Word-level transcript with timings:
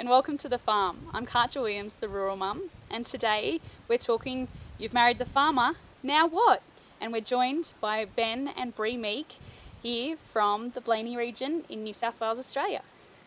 and 0.00 0.08
welcome 0.08 0.38
to 0.38 0.48
the 0.48 0.56
farm. 0.56 0.96
I'm 1.12 1.26
Katja 1.26 1.60
Williams, 1.60 1.96
the 1.96 2.08
rural 2.08 2.34
mum, 2.34 2.70
and 2.90 3.04
today 3.04 3.60
we're 3.86 3.98
talking 3.98 4.48
You've 4.78 4.94
Married 4.94 5.18
the 5.18 5.26
Farmer, 5.26 5.74
Now 6.02 6.26
What? 6.26 6.62
And 6.98 7.12
we're 7.12 7.20
joined 7.20 7.74
by 7.82 8.06
Ben 8.06 8.48
and 8.56 8.74
Bree 8.74 8.96
Meek 8.96 9.34
here 9.82 10.16
from 10.32 10.70
the 10.70 10.80
Blayney 10.80 11.18
region 11.18 11.64
in 11.68 11.84
New 11.84 11.92
South 11.92 12.18
Wales, 12.18 12.38
Australia. 12.38 12.80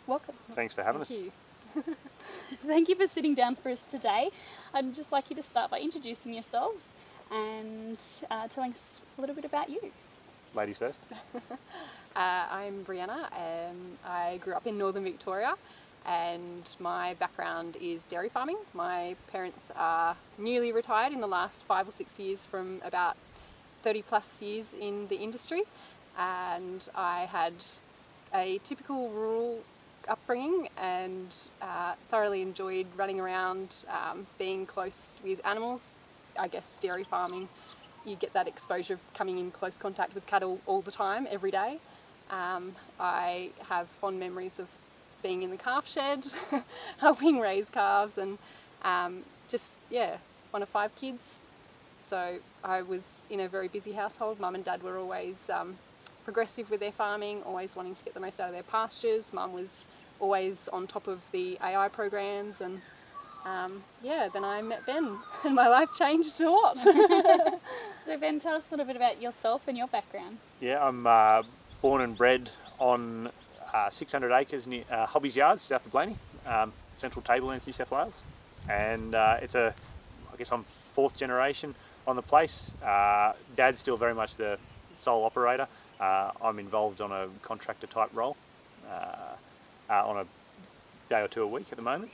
Welcome. 0.08 0.34
Thanks 0.56 0.74
for 0.74 0.82
having 0.82 1.04
Thank 1.06 1.28
us. 1.76 1.84
you. 1.86 1.96
Thank 2.66 2.90
you 2.90 2.96
for 2.96 3.06
sitting 3.06 3.36
down 3.36 3.54
for 3.54 3.70
us 3.70 3.84
today. 3.84 4.32
I'd 4.74 4.96
just 4.96 5.12
like 5.12 5.30
you 5.30 5.36
to 5.36 5.44
start 5.44 5.70
by 5.70 5.80
introducing 5.80 6.34
yourselves 6.34 6.96
and 7.32 8.04
uh, 8.32 8.48
telling 8.48 8.72
us 8.72 9.00
a 9.16 9.22
little 9.22 9.36
bit 9.36 9.46
about 9.46 9.70
you. 9.70 9.92
Ladies 10.56 10.78
first. 10.80 10.98
Uh, 12.16 12.46
I'm 12.52 12.86
Brianna 12.86 13.28
and 13.36 13.98
I 14.06 14.38
grew 14.38 14.54
up 14.54 14.68
in 14.68 14.78
northern 14.78 15.04
Victoria 15.04 15.56
and 16.06 16.70
my 16.80 17.14
background 17.16 17.78
is 17.82 18.06
dairy 18.06 18.30
farming. 18.30 18.58
My 18.74 19.16
parents 19.28 19.72
are 19.76 20.18
newly 20.38 20.72
retired 20.72 21.14
in 21.14 21.22
the 21.22 21.28
last 21.28 21.64
five 21.64 21.88
or 21.88 21.92
six 21.92 22.20
years 22.20 22.46
from 22.46 22.82
about 22.84 23.16
30 23.84 24.02
plus 24.02 24.42
years 24.42 24.74
in 24.74 25.08
the 25.08 25.18
industry 25.18 25.64
and 26.18 26.88
I 26.96 27.26
had 27.26 27.54
a 28.34 28.60
typical 28.64 29.10
rural 29.10 29.62
upbringing 30.08 30.70
and 30.78 31.34
uh, 31.62 31.96
thoroughly 32.10 32.42
enjoyed 32.42 32.88
running 32.96 33.20
around, 33.20 33.76
um, 33.90 34.28
being 34.38 34.66
close 34.66 35.14
with 35.24 35.46
animals. 35.46 35.92
I 36.38 36.48
guess 36.48 36.78
dairy 36.82 37.04
farming, 37.04 37.48
you 38.06 38.16
get 38.16 38.34
that 38.34 38.48
exposure 38.48 38.96
of 38.96 39.00
coming 39.14 39.38
in 39.38 39.52
close 39.52 39.78
contact 39.78 40.16
with 40.16 40.26
cattle 40.26 40.60
all 40.66 40.82
the 40.82 40.92
time, 40.92 41.28
every 41.30 41.52
day. 41.52 41.80
Um, 42.30 42.76
I 43.00 43.52
have 43.70 43.88
fond 44.02 44.20
memories 44.20 44.58
of 44.58 44.68
being 45.24 45.42
in 45.42 45.50
the 45.50 45.58
calf 45.58 45.90
shed, 45.90 46.28
helping 47.00 47.40
raise 47.40 47.70
calves, 47.70 48.18
and 48.18 48.38
um, 48.84 49.24
just, 49.50 49.72
yeah, 49.90 50.18
one 50.52 50.62
of 50.62 50.70
five 50.70 50.96
kids. 50.96 51.40
So 52.06 52.40
I 52.64 52.82
was 52.82 53.20
in 53.30 53.40
a 53.40 53.48
very 53.48 53.70
busy 53.70 53.94
household. 53.94 54.40
Mum 54.40 54.54
and 54.54 54.64
dad 54.64 54.84
were 54.84 54.98
always 54.98 55.50
um, 55.50 55.78
progressive 56.26 56.70
with 56.70 56.82
their 56.82 56.92
farming, 56.92 57.42
always 57.44 57.76
wanting 57.76 57.96
to 57.96 58.04
get 58.04 58.14
the 58.14 58.20
most 58.20 58.40
out 58.40 58.50
of 58.50 58.54
their 58.54 58.62
pastures. 58.64 59.34
Mum 59.34 59.54
was 59.54 59.88
always 60.20 60.68
on 60.68 60.86
top 60.86 61.08
of 61.08 61.22
the 61.32 61.58
AI 61.64 61.88
programs, 61.88 62.62
and 62.62 62.82
um, 63.46 63.84
yeah, 64.02 64.30
then 64.32 64.44
I 64.44 64.62
met 64.62 64.86
Ben, 64.86 65.18
and 65.44 65.56
my 65.56 65.68
life 65.68 65.90
changed 65.98 66.40
a 66.42 66.50
lot. 66.50 66.78
So, 68.06 68.18
Ben, 68.18 68.38
tell 68.38 68.56
us 68.56 68.68
a 68.68 68.72
little 68.72 68.86
bit 68.86 68.98
about 68.98 69.22
yourself 69.22 69.62
and 69.66 69.78
your 69.78 69.88
background. 69.88 70.38
Yeah, 70.60 70.86
I'm 70.86 71.08
uh, 71.08 71.44
born 71.82 72.02
and 72.02 72.18
bred 72.18 72.50
on 72.78 73.32
uh, 73.74 73.90
600 73.90 74.32
acres 74.32 74.68
near 74.68 74.84
uh, 74.90 75.08
Hobbys 75.08 75.36
Yards, 75.36 75.64
south 75.64 75.86
of 75.86 75.92
Blayney, 75.92 76.18
um, 76.46 76.72
Central 76.98 77.22
Tablelands, 77.24 77.66
New 77.66 77.74
South 77.74 77.92
Wales. 77.92 78.22
And 78.70 79.16
uh, 79.16 79.38
it's 79.42 79.56
a, 79.56 79.74
I 80.32 80.38
guess 80.38 80.52
I'm 80.52 80.66
fourth 80.94 81.18
generation 81.18 81.76
on 82.06 82.16
the 82.16 82.22
place. 82.22 82.74
Uh, 82.84 83.34
Dad's 83.56 83.80
still 83.80 83.98
very 83.98 84.14
much 84.14 84.36
the 84.36 84.58
sole 84.96 85.26
operator. 85.26 85.68
Uh, 86.00 86.32
I'm 86.42 86.60
involved 86.60 87.02
on 87.02 87.12
a 87.12 87.28
contractor 87.42 87.88
type 87.88 88.10
role 88.14 88.38
uh, 88.90 89.36
on 89.90 90.18
a 90.18 90.26
day 91.10 91.22
or 91.22 91.28
two 91.28 91.44
a 91.44 91.48
week 91.48 91.68
at 91.72 91.78
the 91.78 91.84
moment. 91.84 92.12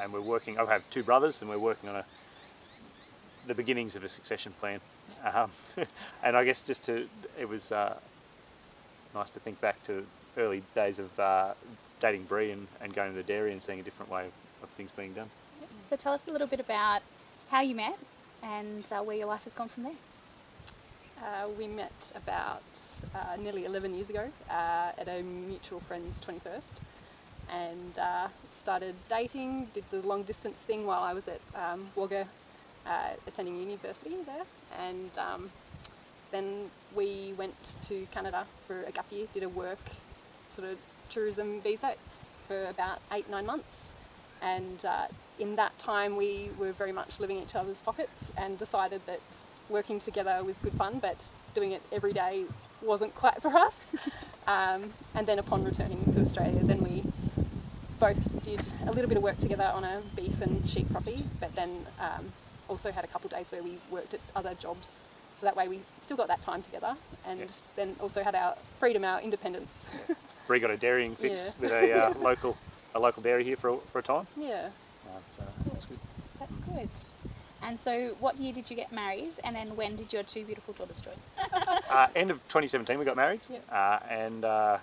And 0.00 0.12
we're 0.12 0.20
working, 0.20 0.58
I 0.58 0.64
have 0.66 0.88
two 0.90 1.02
brothers 1.02 1.40
and 1.40 1.50
we're 1.50 1.58
working 1.58 1.88
on 1.88 1.96
a, 1.96 2.04
the 3.46 3.54
beginnings 3.54 3.96
of 3.96 4.04
a 4.04 4.08
succession 4.08 4.52
plan. 4.60 4.80
Um, 5.24 5.50
and 6.22 6.36
I 6.36 6.44
guess 6.44 6.62
just 6.62 6.84
to, 6.84 7.08
it 7.38 7.48
was 7.48 7.70
nice 7.72 9.30
to 9.30 9.40
think 9.40 9.60
back 9.60 9.82
to 9.84 10.06
early 10.36 10.62
days 10.74 10.98
of 10.98 11.18
uh, 11.18 11.54
dating 12.00 12.24
Bree 12.24 12.50
and, 12.50 12.66
and 12.80 12.94
going 12.94 13.10
to 13.10 13.16
the 13.16 13.22
dairy 13.22 13.52
and 13.52 13.62
seeing 13.62 13.80
a 13.80 13.82
different 13.82 14.10
way 14.10 14.26
of, 14.26 14.32
of 14.62 14.68
things 14.70 14.90
being 14.96 15.12
done. 15.12 15.30
So, 15.88 15.96
tell 15.96 16.12
us 16.12 16.26
a 16.28 16.30
little 16.30 16.46
bit 16.46 16.60
about 16.60 17.02
how 17.50 17.60
you 17.60 17.74
met 17.74 17.98
and 18.42 18.90
uh, 18.92 19.02
where 19.02 19.16
your 19.16 19.26
life 19.26 19.44
has 19.44 19.54
gone 19.54 19.68
from 19.68 19.84
there. 19.84 19.92
Uh, 21.18 21.48
we 21.56 21.66
met 21.66 22.12
about 22.14 22.62
uh, 23.14 23.36
nearly 23.36 23.64
11 23.64 23.94
years 23.94 24.10
ago 24.10 24.30
uh, 24.50 24.92
at 24.98 25.08
a 25.08 25.22
mutual 25.22 25.80
friend's 25.80 26.20
21st 26.20 26.74
and 27.50 27.98
uh, 27.98 28.28
started 28.52 28.94
dating, 29.08 29.68
did 29.72 29.84
the 29.90 30.00
long 30.00 30.22
distance 30.22 30.60
thing 30.60 30.86
while 30.86 31.02
I 31.02 31.12
was 31.12 31.28
at 31.28 31.40
um, 31.54 31.88
Wagga 31.94 32.26
uh, 32.86 33.10
attending 33.26 33.56
university 33.56 34.16
there 34.26 34.44
and 34.78 35.10
um, 35.16 35.50
then 36.30 36.70
we 36.94 37.32
went 37.38 37.54
to 37.88 38.06
Canada 38.10 38.44
for 38.66 38.82
a 38.82 38.90
gap 38.90 39.06
year, 39.10 39.26
did 39.32 39.44
a 39.44 39.48
work 39.48 39.78
sort 40.54 40.68
of 40.70 40.78
tourism 41.10 41.60
visa 41.60 41.94
for 42.48 42.66
about 42.66 42.98
eight, 43.12 43.28
nine 43.30 43.46
months. 43.46 43.90
And 44.42 44.84
uh, 44.84 45.06
in 45.38 45.56
that 45.56 45.78
time 45.78 46.16
we 46.16 46.50
were 46.58 46.72
very 46.72 46.92
much 46.92 47.18
living 47.20 47.38
each 47.38 47.54
other's 47.54 47.80
pockets 47.80 48.30
and 48.36 48.58
decided 48.58 49.00
that 49.06 49.20
working 49.68 49.98
together 49.98 50.42
was 50.44 50.58
good 50.58 50.74
fun 50.74 50.98
but 51.00 51.28
doing 51.54 51.72
it 51.72 51.82
every 51.90 52.12
day 52.12 52.44
wasn't 52.82 53.14
quite 53.14 53.40
for 53.42 53.56
us. 53.56 53.94
Um, 54.46 54.92
and 55.14 55.26
then 55.26 55.38
upon 55.38 55.64
returning 55.64 56.04
to 56.12 56.20
Australia 56.20 56.60
then 56.62 56.84
we 56.84 57.02
both 57.98 58.42
did 58.42 58.60
a 58.86 58.92
little 58.92 59.08
bit 59.08 59.16
of 59.16 59.22
work 59.22 59.38
together 59.38 59.64
on 59.64 59.84
a 59.84 60.02
beef 60.14 60.38
and 60.42 60.68
sheep 60.68 60.92
property 60.92 61.24
but 61.40 61.54
then 61.56 61.86
um, 61.98 62.30
also 62.68 62.92
had 62.92 63.04
a 63.04 63.06
couple 63.06 63.28
of 63.28 63.32
days 63.32 63.50
where 63.50 63.62
we 63.62 63.78
worked 63.90 64.12
at 64.12 64.20
other 64.36 64.52
jobs. 64.52 64.98
So 65.34 65.46
that 65.46 65.56
way 65.56 65.66
we 65.66 65.80
still 65.98 66.18
got 66.18 66.28
that 66.28 66.42
time 66.42 66.60
together 66.60 66.94
and 67.26 67.40
Yes. 67.40 67.62
then 67.74 67.96
also 68.00 68.22
had 68.22 68.34
our 68.34 68.54
freedom 68.78 69.02
our 69.02 69.18
independence 69.22 69.86
Bree 70.46 70.60
got 70.60 70.70
a 70.70 70.76
dairying 70.76 71.16
fix 71.16 71.46
Yeah. 71.46 71.52
with 71.60 71.72
a 71.72 71.92
uh, 71.92 72.14
local 72.20 72.56
a 72.94 73.00
local 73.00 73.22
dairy 73.22 73.44
here 73.44 73.56
for, 73.56 73.70
a- 73.70 73.78
for 73.92 73.98
a 73.98 74.02
time. 74.02 74.26
yeah 74.36 74.68
Uh, 75.06 75.18
so 75.36 75.44
that's 75.72 75.84
good. 75.86 75.98
That's 76.40 76.58
good. 76.58 76.88
And 77.62 77.80
so, 77.80 78.14
what 78.20 78.36
year 78.38 78.52
did 78.52 78.68
you 78.68 78.76
get 78.76 78.92
married, 78.92 79.32
and 79.42 79.56
then 79.56 79.74
when 79.74 79.96
did 79.96 80.12
your 80.12 80.22
two 80.22 80.44
beautiful 80.44 80.74
daughters 80.74 81.00
join? 81.00 81.14
Uh, 81.90 82.08
end 82.16 82.30
of 82.30 82.38
2017 82.48 82.98
we 82.98 83.04
got 83.04 83.16
married 83.16 83.40
Yep. 83.48 83.62
uh, 83.70 83.98
and 84.10 84.44
uh, 84.44 84.78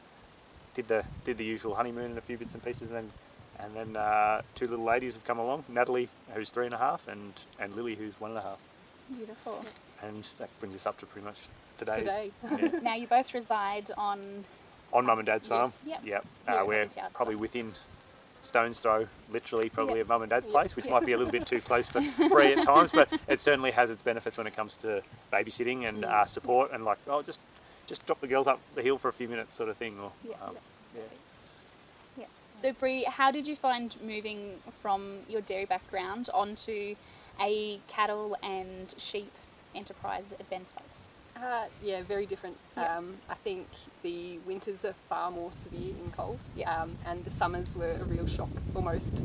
did 0.75 0.88
the 0.88 1.03
did 1.25 1.38
the 1.38 1.44
usual 1.44 1.75
honeymoon 1.75 2.05
and 2.11 2.17
a 2.17 2.22
few 2.22 2.38
bits 2.38 2.53
and 2.53 2.63
pieces 2.63 2.83
and 2.89 2.95
then 2.95 3.11
and 3.59 3.75
then 3.75 3.95
uh, 3.97 4.41
two 4.55 4.66
little 4.67 4.85
ladies 4.85 5.13
have 5.16 5.25
come 5.25 5.38
along 5.39 5.63
Natalie 5.67 6.07
who's 6.33 6.49
three 6.49 6.66
and 6.66 6.73
a 6.73 6.78
half 6.78 7.05
and 7.07 7.33
and 7.59 7.75
Lily 7.75 7.95
who's 7.95 8.13
one 8.19 8.31
and 8.31 8.39
a 8.39 8.41
half 8.43 8.59
Beautiful. 9.16 9.66
and 10.01 10.23
that 10.39 10.49
brings 10.61 10.73
us 10.75 10.85
up 10.85 10.97
to 10.99 11.05
pretty 11.05 11.25
much 11.25 11.38
today 11.78 11.99
today 11.99 12.31
yeah. 12.49 12.79
Now 12.81 12.95
you 12.95 13.07
both 13.07 13.33
reside 13.33 13.91
on. 13.97 14.45
On 14.94 15.06
mum 15.06 15.19
and 15.19 15.25
dad's 15.25 15.47
farm 15.47 15.72
Yes. 15.85 16.00
Yep. 16.03 16.25
yep 16.47 16.57
uh, 16.62 16.66
we're 16.66 16.88
probably 17.13 17.35
within 17.35 17.74
stone's 18.41 18.79
throw 18.79 19.07
literally 19.31 19.69
probably 19.69 19.96
Yep. 19.96 20.02
of 20.02 20.07
mum 20.09 20.22
and 20.24 20.29
dad's 20.29 20.46
Yep. 20.47 20.53
place 20.53 20.75
which 20.75 20.85
Yep. 20.85 20.91
might 20.91 21.06
be 21.06 21.13
a 21.13 21.18
little 21.18 21.31
bit 21.31 21.46
too 21.46 21.62
close 21.69 21.88
for 21.88 22.02
Bree 22.29 22.53
at 22.53 22.63
times 22.66 22.91
but 22.94 23.07
it 23.28 23.40
certainly 23.40 23.72
has 23.72 23.90
its 23.90 24.02
benefits 24.02 24.38
when 24.38 24.47
it 24.47 24.56
comes 24.56 24.78
to 24.78 25.02
babysitting 25.31 25.88
and 25.88 26.03
uh, 26.06 26.25
support 26.25 26.72
and 26.72 26.84
like 26.84 26.97
oh 27.07 27.22
just 27.22 27.40
just 27.88 28.06
drop 28.06 28.19
the 28.22 28.28
girls 28.28 28.47
up 28.47 28.59
the 28.75 28.81
hill 28.81 28.97
for 28.97 29.09
a 29.09 29.13
few 29.13 29.28
minutes 29.28 29.53
sort 29.53 29.69
of 29.69 29.78
thing 29.78 30.00
or 30.00 30.12
Yeah. 30.28 30.35
um, 30.46 30.56
yeah. 30.96 31.02
Yeah. 32.18 32.25
So, 32.56 32.72
Bree, 32.73 33.03
how 33.06 33.31
did 33.31 33.47
you 33.47 33.56
find 33.56 33.96
moving 34.02 34.59
from 34.81 35.19
your 35.28 35.41
dairy 35.41 35.66
background 35.66 36.29
onto 36.34 36.96
a 37.40 37.79
cattle 37.88 38.38
and 38.44 38.94
sheep 38.97 39.31
enterprise 39.73 40.34
place? 40.50 40.72
Uh, 41.41 41.66
yeah, 41.81 42.03
very 42.03 42.25
different. 42.25 42.56
Yeah. 42.78 42.97
Um, 42.97 43.18
I 43.29 43.34
think 43.34 43.68
the 44.03 44.38
winters 44.46 44.85
are 44.85 44.94
far 45.09 45.31
more 45.31 45.52
severe 45.52 45.90
in 46.03 46.12
cold, 46.12 46.38
Yeah. 46.56 46.81
um, 46.84 46.97
and 47.06 47.25
the 47.25 47.31
summers 47.31 47.75
were 47.75 47.94
a 47.94 48.03
real 48.03 48.28
shock, 48.28 48.50
almost 48.75 49.24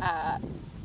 uh, 0.00 0.38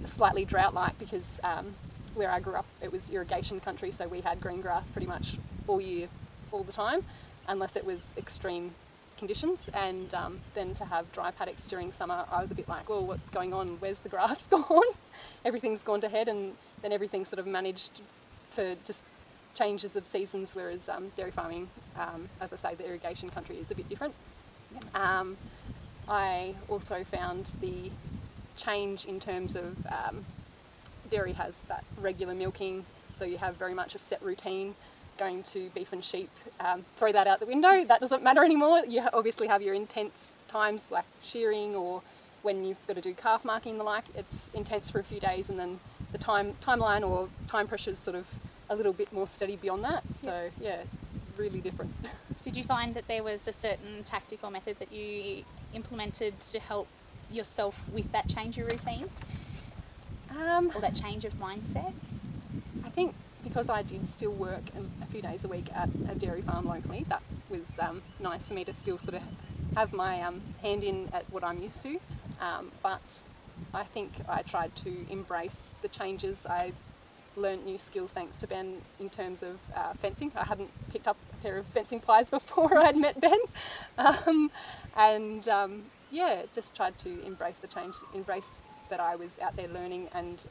slightly 0.06 0.46
drought-like 0.46 0.98
because 0.98 1.40
um, 1.44 1.76
where 2.16 2.32
I 2.32 2.40
grew 2.40 2.56
up, 2.56 2.66
it 2.82 2.92
was 2.92 3.10
irrigation 3.12 3.60
country, 3.60 3.92
so 3.92 4.08
we 4.08 4.22
had 4.22 4.42
green 4.42 4.62
grass 4.62 4.90
pretty 4.90 5.06
much 5.08 5.38
all 5.68 5.80
year, 5.80 6.08
all 6.52 6.64
the 6.64 6.72
time, 6.74 7.06
unless 7.48 7.76
it 7.76 7.86
was 7.86 8.14
extreme 8.18 8.74
conditions. 9.16 9.70
And 9.76 10.12
um, 10.16 10.40
then 10.56 10.74
to 10.76 10.86
have 10.86 11.12
dry 11.12 11.30
paddocks 11.30 11.66
during 11.66 11.92
summer, 11.94 12.26
I 12.32 12.42
was 12.42 12.50
a 12.50 12.56
bit 12.56 12.68
like, 12.68 12.90
well, 12.90 13.06
what's 13.06 13.30
going 13.30 13.54
on? 13.54 13.78
Where's 13.80 14.00
the 14.00 14.10
grass 14.10 14.48
gone? 14.50 14.82
Everything's 15.46 15.84
gone 15.84 16.02
to 16.02 16.10
head, 16.10 16.28
and 16.28 16.54
then 16.82 16.92
everything's 16.92 17.30
sort 17.30 17.40
of 17.40 17.46
managed 17.46 18.02
for 18.50 18.76
just 18.86 19.04
changes 19.58 19.96
of 19.96 20.06
seasons, 20.06 20.54
whereas 20.54 20.88
um, 20.88 21.12
dairy 21.18 21.32
farming, 21.32 21.70
um, 21.98 22.30
as 22.40 22.54
I 22.54 22.58
say, 22.58 22.76
the 22.76 22.86
irrigation 22.86 23.30
country 23.30 23.58
is 23.58 23.72
a 23.72 23.76
bit 23.76 23.90
different. 23.90 24.14
Um, 24.94 25.38
I 26.08 26.54
also 26.70 27.04
found 27.04 27.56
the 27.60 27.92
change 28.56 29.06
in 29.06 29.20
terms 29.20 29.56
of 29.56 29.76
um, 29.88 30.26
dairy 31.10 31.34
has 31.34 31.56
that 31.68 31.84
regular 32.00 32.36
milking, 32.36 32.86
so 33.16 33.26
you 33.26 33.38
have 33.38 33.56
very 33.56 33.74
much 33.74 33.96
a 33.96 33.98
set 33.98 34.22
routine. 34.22 34.76
Going 35.18 35.42
to 35.44 35.72
beef 35.74 35.92
and 35.92 36.06
sheep, 36.06 36.30
um, 36.60 36.86
throw 37.00 37.12
that 37.12 37.26
out 37.26 37.40
the 37.40 37.48
window. 37.48 37.84
That 37.84 38.00
doesn't 38.00 38.22
matter 38.22 38.46
anymore. 38.46 38.84
You 38.88 39.02
obviously 39.12 39.48
have 39.48 39.64
your 39.64 39.74
intense 39.74 40.36
times 40.48 40.92
like 40.92 41.06
shearing 41.24 41.76
or 41.76 42.04
when 42.44 42.64
you've 42.64 42.86
got 42.86 42.98
to 42.98 43.02
do 43.02 43.16
calf 43.16 43.44
marking 43.44 43.72
and 43.72 43.80
the 43.80 43.84
like. 43.84 44.04
It's 44.14 44.52
intense 44.54 44.92
for 44.92 45.00
a 45.00 45.04
few 45.04 45.20
days, 45.20 45.50
and 45.50 45.58
then 45.58 45.80
the 46.12 46.20
time 46.20 46.54
timeline 46.62 47.02
or 47.02 47.30
time 47.50 47.68
pressure 47.68 47.90
is 47.90 47.98
sort 47.98 48.16
of 48.16 48.28
a 48.70 48.76
little 48.76 48.94
bit 48.94 49.12
more 49.14 49.28
steady 49.28 49.56
beyond 49.56 49.84
that. 49.84 50.04
So 50.22 50.50
yeah, 50.60 50.84
really 51.38 51.60
different. 51.60 51.94
Did 52.44 52.56
you 52.56 52.64
find 52.64 52.94
that 52.94 53.08
there 53.08 53.24
was 53.24 53.48
a 53.48 53.54
certain 53.54 54.04
tactic 54.06 54.40
or 54.44 54.52
method 54.52 54.80
that 54.80 54.92
you 54.92 55.44
implemented 55.74 56.40
to 56.40 56.60
help 56.60 56.88
yourself 57.30 57.82
with 57.92 58.12
that 58.14 58.28
change 58.30 58.58
of 58.58 58.68
routine 58.68 59.10
Um, 60.32 60.72
or 60.74 60.82
that 60.82 60.96
change 60.96 61.26
of 61.26 61.34
mindset? 61.34 61.94
I 62.86 62.90
think 62.90 63.16
because 63.44 63.70
I 63.70 63.82
did 63.82 64.08
still 64.10 64.32
work 64.32 64.64
a 65.02 65.06
few 65.08 65.22
days 65.22 65.44
a 65.46 65.48
week 65.48 65.68
at 65.74 65.90
a 66.10 66.16
dairy 66.16 66.42
farm 66.42 66.68
locally, 66.68 67.06
that 67.10 67.22
was 67.50 67.80
um, 67.80 68.02
nice 68.20 68.48
for 68.48 68.54
me 68.54 68.64
to 68.66 68.74
still 68.74 68.98
sort 68.98 69.16
of 69.16 69.24
have 69.76 69.94
my 69.94 70.22
um, 70.22 70.42
hand 70.62 70.84
in 70.84 71.10
at 71.14 71.30
what 71.32 71.44
I'm 71.44 71.62
used 71.62 71.82
to. 71.84 72.00
Um, 72.42 72.72
but 72.84 73.22
I 73.74 73.84
think 73.84 74.12
I 74.28 74.42
tried 74.42 74.76
to 74.78 75.06
embrace 75.10 75.76
the 75.82 75.88
changes. 75.88 76.46
I 76.46 76.74
learnt 77.38 77.66
new 77.66 77.78
skills 77.78 78.12
thanks 78.12 78.38
to 78.38 78.48
Ben 78.48 78.82
in 79.00 79.10
terms 79.10 79.44
of 79.44 79.58
uh, 79.76 79.94
fencing. 79.94 80.32
I 80.36 80.46
hadn't 80.46 80.72
picked 80.90 81.08
up 81.08 81.18
a 81.32 81.44
pair 81.44 81.58
of 81.58 81.66
fencing 81.68 82.00
pliers 82.00 82.30
before 82.40 82.78
I'd 82.78 82.98
met 82.98 83.22
Ben. 83.22 83.40
Um, 83.98 84.52
and 84.96 85.48
um, 85.48 85.84
yeah, 86.12 86.44
just 86.54 86.76
tried 86.76 86.98
to 87.00 87.22
embrace 87.26 87.60
the 87.60 87.68
change, 87.68 87.96
embrace 88.14 88.62
that 88.90 89.00
I 89.00 89.16
was 89.16 89.40
out 89.40 89.56
there 89.56 89.68
learning. 89.68 90.10
And 90.14 90.44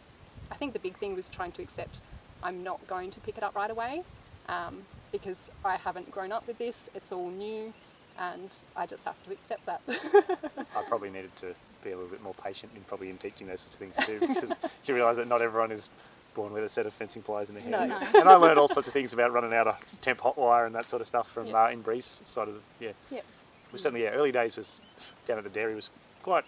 I 0.51 0.55
think 0.55 0.73
the 0.73 0.79
big 0.79 0.97
thing 0.99 1.15
was 1.15 1.29
trying 1.29 1.53
to 1.53 1.63
accept 1.63 2.01
I'm 2.43 2.63
not 2.63 2.87
going 2.87 3.11
to 3.11 3.21
pick 3.21 3.37
it 3.37 3.43
up 3.43 3.55
right 3.55 3.71
away 3.71 4.03
um, 4.49 4.83
because 5.11 5.51
I 5.65 5.77
haven't 5.77 6.11
grown 6.11 6.33
up 6.33 6.47
with 6.47 6.59
this. 6.59 6.91
It's 6.95 7.11
all 7.11 7.31
new, 7.31 7.73
and 8.19 8.51
I 8.77 8.87
just 8.87 9.05
have 9.05 9.17
to 9.25 9.33
accept 9.33 9.67
that. 9.67 9.81
I 9.89 10.83
probably 10.89 11.11
needed 11.11 11.35
to 11.37 11.55
be 11.83 11.93
a 11.93 11.97
little 11.97 12.11
bit 12.11 12.23
more 12.23 12.35
patient 12.35 12.73
in 12.77 12.83
probably 12.83 13.11
in 13.11 13.19
teaching 13.19 13.47
those 13.47 13.61
sorts 13.61 13.75
of 13.75 13.81
things 13.81 13.95
too, 14.07 14.21
because 14.21 14.57
you 14.85 14.95
realise 14.95 15.17
that 15.17 15.29
not 15.29 15.43
everyone 15.43 15.73
is 15.73 15.89
born 16.37 16.53
with 16.53 16.63
a 16.63 16.69
set 16.69 16.87
of 16.87 16.93
fencing 16.93 17.23
pliers 17.23 17.49
in 17.49 17.55
their 17.57 17.65
hand. 17.65 17.73
No. 17.91 17.99
No. 17.99 18.07
And 18.21 18.29
I 18.29 18.35
learned 18.35 18.59
all 18.59 18.69
sorts 18.69 18.87
of 18.87 18.93
things 18.93 19.13
about 19.13 19.33
running 19.33 19.53
out 19.55 19.67
of 19.67 19.77
temp 20.03 20.21
hot 20.21 20.37
wire 20.39 20.67
and 20.67 20.75
that 20.75 20.89
sort 20.89 21.01
of 21.01 21.09
stuff 21.09 21.29
from 21.33 21.47
Yeah. 21.47 21.65
uh, 21.65 21.71
in 21.71 21.81
Bree's 21.81 22.21
side 22.27 22.47
of 22.49 22.55
the 22.55 22.61
yeah. 22.87 22.93
yep. 23.11 23.25
Well, 23.73 23.81
certainly, 23.81 24.05
yeah. 24.05 24.11
Early 24.11 24.31
days 24.31 24.57
was 24.57 24.79
down 25.27 25.39
at 25.39 25.45
the 25.45 25.51
dairy 25.51 25.75
was 25.75 25.91
quite 26.23 26.45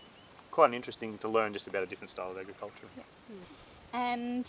quite 0.52 0.72
interesting 0.74 1.18
to 1.18 1.28
learn 1.28 1.52
just 1.52 1.66
about 1.66 1.82
a 1.82 1.86
different 1.86 2.10
style 2.10 2.30
of 2.30 2.38
agriculture. 2.38 2.86
And 3.92 4.46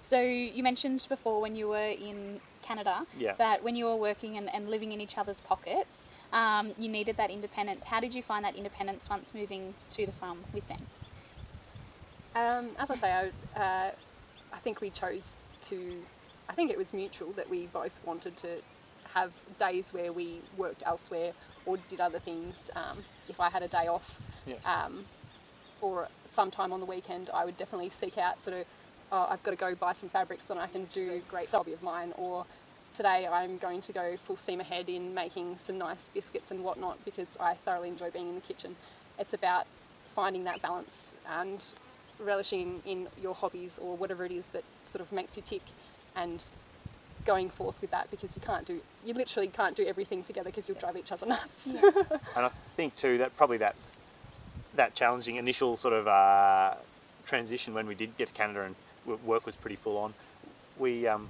so 0.00 0.20
you 0.20 0.62
mentioned 0.62 1.06
before 1.08 1.40
when 1.40 1.54
you 1.54 1.68
were 1.68 1.90
in 2.08 2.40
Canada 2.62 3.06
Yeah. 3.16 3.34
that 3.38 3.62
when 3.62 3.76
you 3.76 3.84
were 3.84 3.96
working 3.96 4.36
and, 4.36 4.52
and 4.54 4.68
living 4.70 4.90
in 4.92 5.00
each 5.00 5.16
other's 5.18 5.40
pockets, 5.40 6.08
um, 6.32 6.72
you 6.78 6.88
needed 6.88 7.16
that 7.18 7.30
independence. 7.30 7.86
How 7.86 8.00
did 8.00 8.14
you 8.14 8.22
find 8.22 8.44
that 8.44 8.56
independence 8.56 9.08
once 9.08 9.32
moving 9.34 9.74
to 9.92 10.06
the 10.06 10.12
farm 10.12 10.40
with 10.52 10.66
Ben? 10.68 10.82
Um, 12.34 12.70
as 12.78 12.90
I 12.90 12.96
say, 12.96 13.30
I, 13.56 13.60
uh, 13.60 13.90
I 14.52 14.58
think 14.58 14.80
we 14.80 14.90
chose 14.90 15.36
to. 15.68 16.02
I 16.48 16.52
think 16.52 16.70
it 16.70 16.78
was 16.78 16.92
mutual 16.92 17.32
that 17.32 17.48
we 17.48 17.66
both 17.68 17.92
wanted 18.04 18.36
to 18.38 18.60
have 19.14 19.32
days 19.58 19.92
where 19.92 20.12
we 20.12 20.40
worked 20.56 20.82
elsewhere 20.84 21.32
or 21.66 21.76
did 21.88 22.00
other 22.00 22.18
things. 22.18 22.70
Um, 22.74 23.04
if 23.28 23.38
I 23.40 23.50
had 23.50 23.62
a 23.62 23.68
day 23.68 23.86
off, 23.86 24.20
Yeah. 24.46 24.56
um, 24.64 25.04
or 25.80 26.08
sometime 26.30 26.72
on 26.72 26.80
the 26.80 26.86
weekend, 26.86 27.30
I 27.32 27.44
would 27.44 27.56
definitely 27.56 27.90
seek 27.90 28.18
out 28.18 28.42
sort 28.42 28.56
of, 28.56 28.66
oh, 29.12 29.26
I've 29.30 29.42
got 29.42 29.52
to 29.52 29.56
go 29.56 29.74
buy 29.74 29.92
some 29.92 30.08
fabrics 30.08 30.46
so 30.46 30.54
that 30.54 30.60
I 30.60 30.66
can 30.66 30.84
do 30.86 31.12
a 31.12 31.18
great 31.30 31.48
hobby 31.50 31.72
of 31.72 31.82
mine, 31.82 32.12
or 32.16 32.46
today 32.94 33.26
I'm 33.26 33.56
going 33.58 33.80
to 33.82 33.92
go 33.92 34.16
full 34.16 34.36
steam 34.36 34.60
ahead 34.60 34.88
in 34.88 35.14
making 35.14 35.58
some 35.64 35.78
nice 35.78 36.10
biscuits 36.12 36.50
and 36.50 36.64
whatnot 36.64 37.04
because 37.04 37.36
I 37.38 37.54
thoroughly 37.54 37.88
enjoy 37.88 38.10
being 38.10 38.28
in 38.28 38.34
the 38.34 38.40
kitchen. 38.40 38.76
It's 39.18 39.32
about 39.34 39.66
finding 40.14 40.44
that 40.44 40.60
balance 40.62 41.14
and 41.28 41.64
relishing 42.24 42.82
in 42.84 43.08
your 43.20 43.34
hobbies 43.34 43.78
or 43.78 43.96
whatever 43.96 44.24
it 44.24 44.32
is 44.32 44.46
that 44.48 44.64
sort 44.86 45.00
of 45.00 45.10
makes 45.12 45.36
you 45.36 45.42
tick 45.42 45.62
and 46.16 46.44
going 47.24 47.50
forth 47.50 47.80
with 47.80 47.90
that 47.90 48.10
because 48.10 48.34
you 48.34 48.42
can't 48.42 48.66
do 48.66 48.80
you 49.04 49.12
literally 49.12 49.48
can't 49.48 49.76
do 49.76 49.86
everything 49.86 50.22
together 50.22 50.48
because 50.48 50.68
you'll 50.68 50.78
drive 50.78 50.96
each 50.96 51.12
other 51.12 51.26
nuts. 51.26 51.68
And 52.36 52.46
I 52.46 52.50
think 52.76 52.96
too 52.96 53.18
that 53.18 53.36
probably 53.36 53.58
that 53.58 53.74
that 54.74 54.94
challenging 54.94 55.36
initial 55.36 55.76
sort 55.76 55.94
of 55.94 56.06
uh, 56.06 56.74
transition 57.26 57.74
when 57.74 57.86
we 57.86 57.94
did 57.94 58.16
get 58.16 58.28
to 58.28 58.34
Canada 58.34 58.62
and 58.62 59.22
work 59.24 59.46
was 59.46 59.54
pretty 59.54 59.76
full 59.76 59.98
on. 59.98 60.14
We 60.78 61.06
um, 61.06 61.28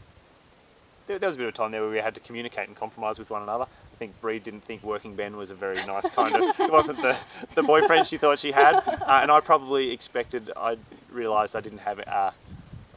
there, 1.07 1.19
there 1.19 1.29
was 1.29 1.37
a 1.37 1.39
bit 1.39 1.49
of 1.49 1.55
time 1.55 1.73
there 1.73 1.81
where 1.81 1.91
we 1.91 1.99
had 1.99 2.15
to 2.15 2.21
communicate 2.21 2.69
and 2.69 2.77
compromise 2.77 3.19
with 3.19 3.31
one 3.31 3.43
another. 3.43 3.67
I 4.01 4.05
think 4.05 4.19
Bree 4.23 4.39
didn't 4.39 4.63
think 4.65 4.83
working 4.83 5.15
Ben 5.15 5.37
was 5.37 5.51
a 5.51 5.55
very 5.55 5.77
nice 5.85 6.09
kind 6.09 6.35
of. 6.35 6.59
It 6.59 6.73
wasn't 6.73 7.03
the, 7.03 7.19
the 7.55 7.63
boyfriend 7.63 8.07
she 8.07 8.17
thought 8.17 8.39
she 8.39 8.51
had, 8.51 8.77
uh, 8.77 9.21
and 9.21 9.31
I 9.31 9.41
probably 9.41 9.91
expected. 9.91 10.51
I 10.57 10.79
realised 11.13 11.55
I 11.55 11.61
didn't 11.61 11.81
have. 11.81 11.99
Uh, 11.99 12.31
I 12.33 12.33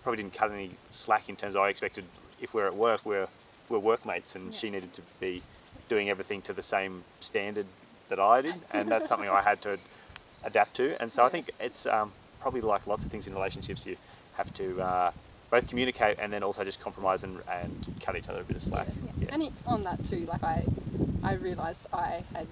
probably 0.02 0.24
didn't 0.24 0.34
cut 0.34 0.50
any 0.54 0.70
slack 0.92 1.28
in 1.28 1.36
terms 1.36 1.56
of 1.56 1.62
I 1.62 1.68
expected 1.68 2.06
if 2.40 2.54
we're 2.54 2.68
at 2.68 2.76
work 2.78 3.02
we're 3.06 3.28
we're 3.68 3.80
workmates 3.80 4.34
and 4.34 4.54
Yeah. 4.54 4.60
she 4.60 4.70
needed 4.70 4.94
to 4.94 5.02
be 5.20 5.44
doing 5.90 6.10
everything 6.10 6.42
to 6.44 6.54
the 6.54 6.64
same 6.64 7.04
standard 7.20 7.66
that 8.08 8.20
I 8.22 8.40
did, 8.40 8.56
and 8.72 8.90
that's 8.90 9.10
something 9.10 9.28
I 9.28 9.42
had 9.42 9.62
to 9.64 9.78
adapt 10.46 10.74
to. 10.76 10.96
And 11.02 11.12
so 11.12 11.26
I 11.26 11.30
think 11.30 11.52
it's 11.60 11.86
um, 11.86 12.14
probably 12.40 12.62
like 12.62 12.88
lots 12.88 13.04
of 13.04 13.12
things 13.12 13.28
in 13.28 13.34
relationships, 13.34 13.86
you 13.86 13.98
have 14.38 14.54
to 14.54 14.82
uh, 14.82 15.12
both 15.52 15.68
communicate 15.68 16.18
and 16.18 16.32
then 16.32 16.44
also 16.44 16.64
just 16.64 16.80
compromise 16.80 17.26
and, 17.26 17.40
and 17.52 17.94
cut 18.02 18.16
each 18.16 18.30
other 18.30 18.40
a 18.40 18.44
bit 18.46 18.56
of 18.56 18.64
slack. 18.64 18.88
Yeah. 18.88 19.12
Yeah. 19.28 19.34
And 19.34 19.52
on 19.68 19.84
that 19.84 20.06
too, 20.06 20.26
like 20.32 20.42
I, 20.44 20.64
I 21.24 21.34
realised 21.36 21.88
I 21.94 22.24
had 22.34 22.48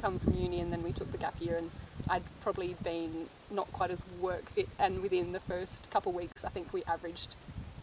come 0.00 0.18
from 0.18 0.34
uni 0.34 0.60
and 0.60 0.72
then 0.72 0.82
we 0.82 0.92
took 0.92 1.10
the 1.12 1.18
gap 1.18 1.34
year 1.40 1.56
and 1.56 1.70
I'd 2.08 2.22
probably 2.42 2.74
been 2.82 3.26
not 3.50 3.70
quite 3.72 3.90
as 3.90 4.04
work 4.20 4.50
fit 4.54 4.68
and 4.78 5.00
within 5.02 5.32
the 5.32 5.40
first 5.40 5.90
couple 5.90 6.10
of 6.10 6.16
weeks 6.16 6.44
I 6.44 6.48
think 6.48 6.72
we 6.72 6.82
averaged 6.84 7.36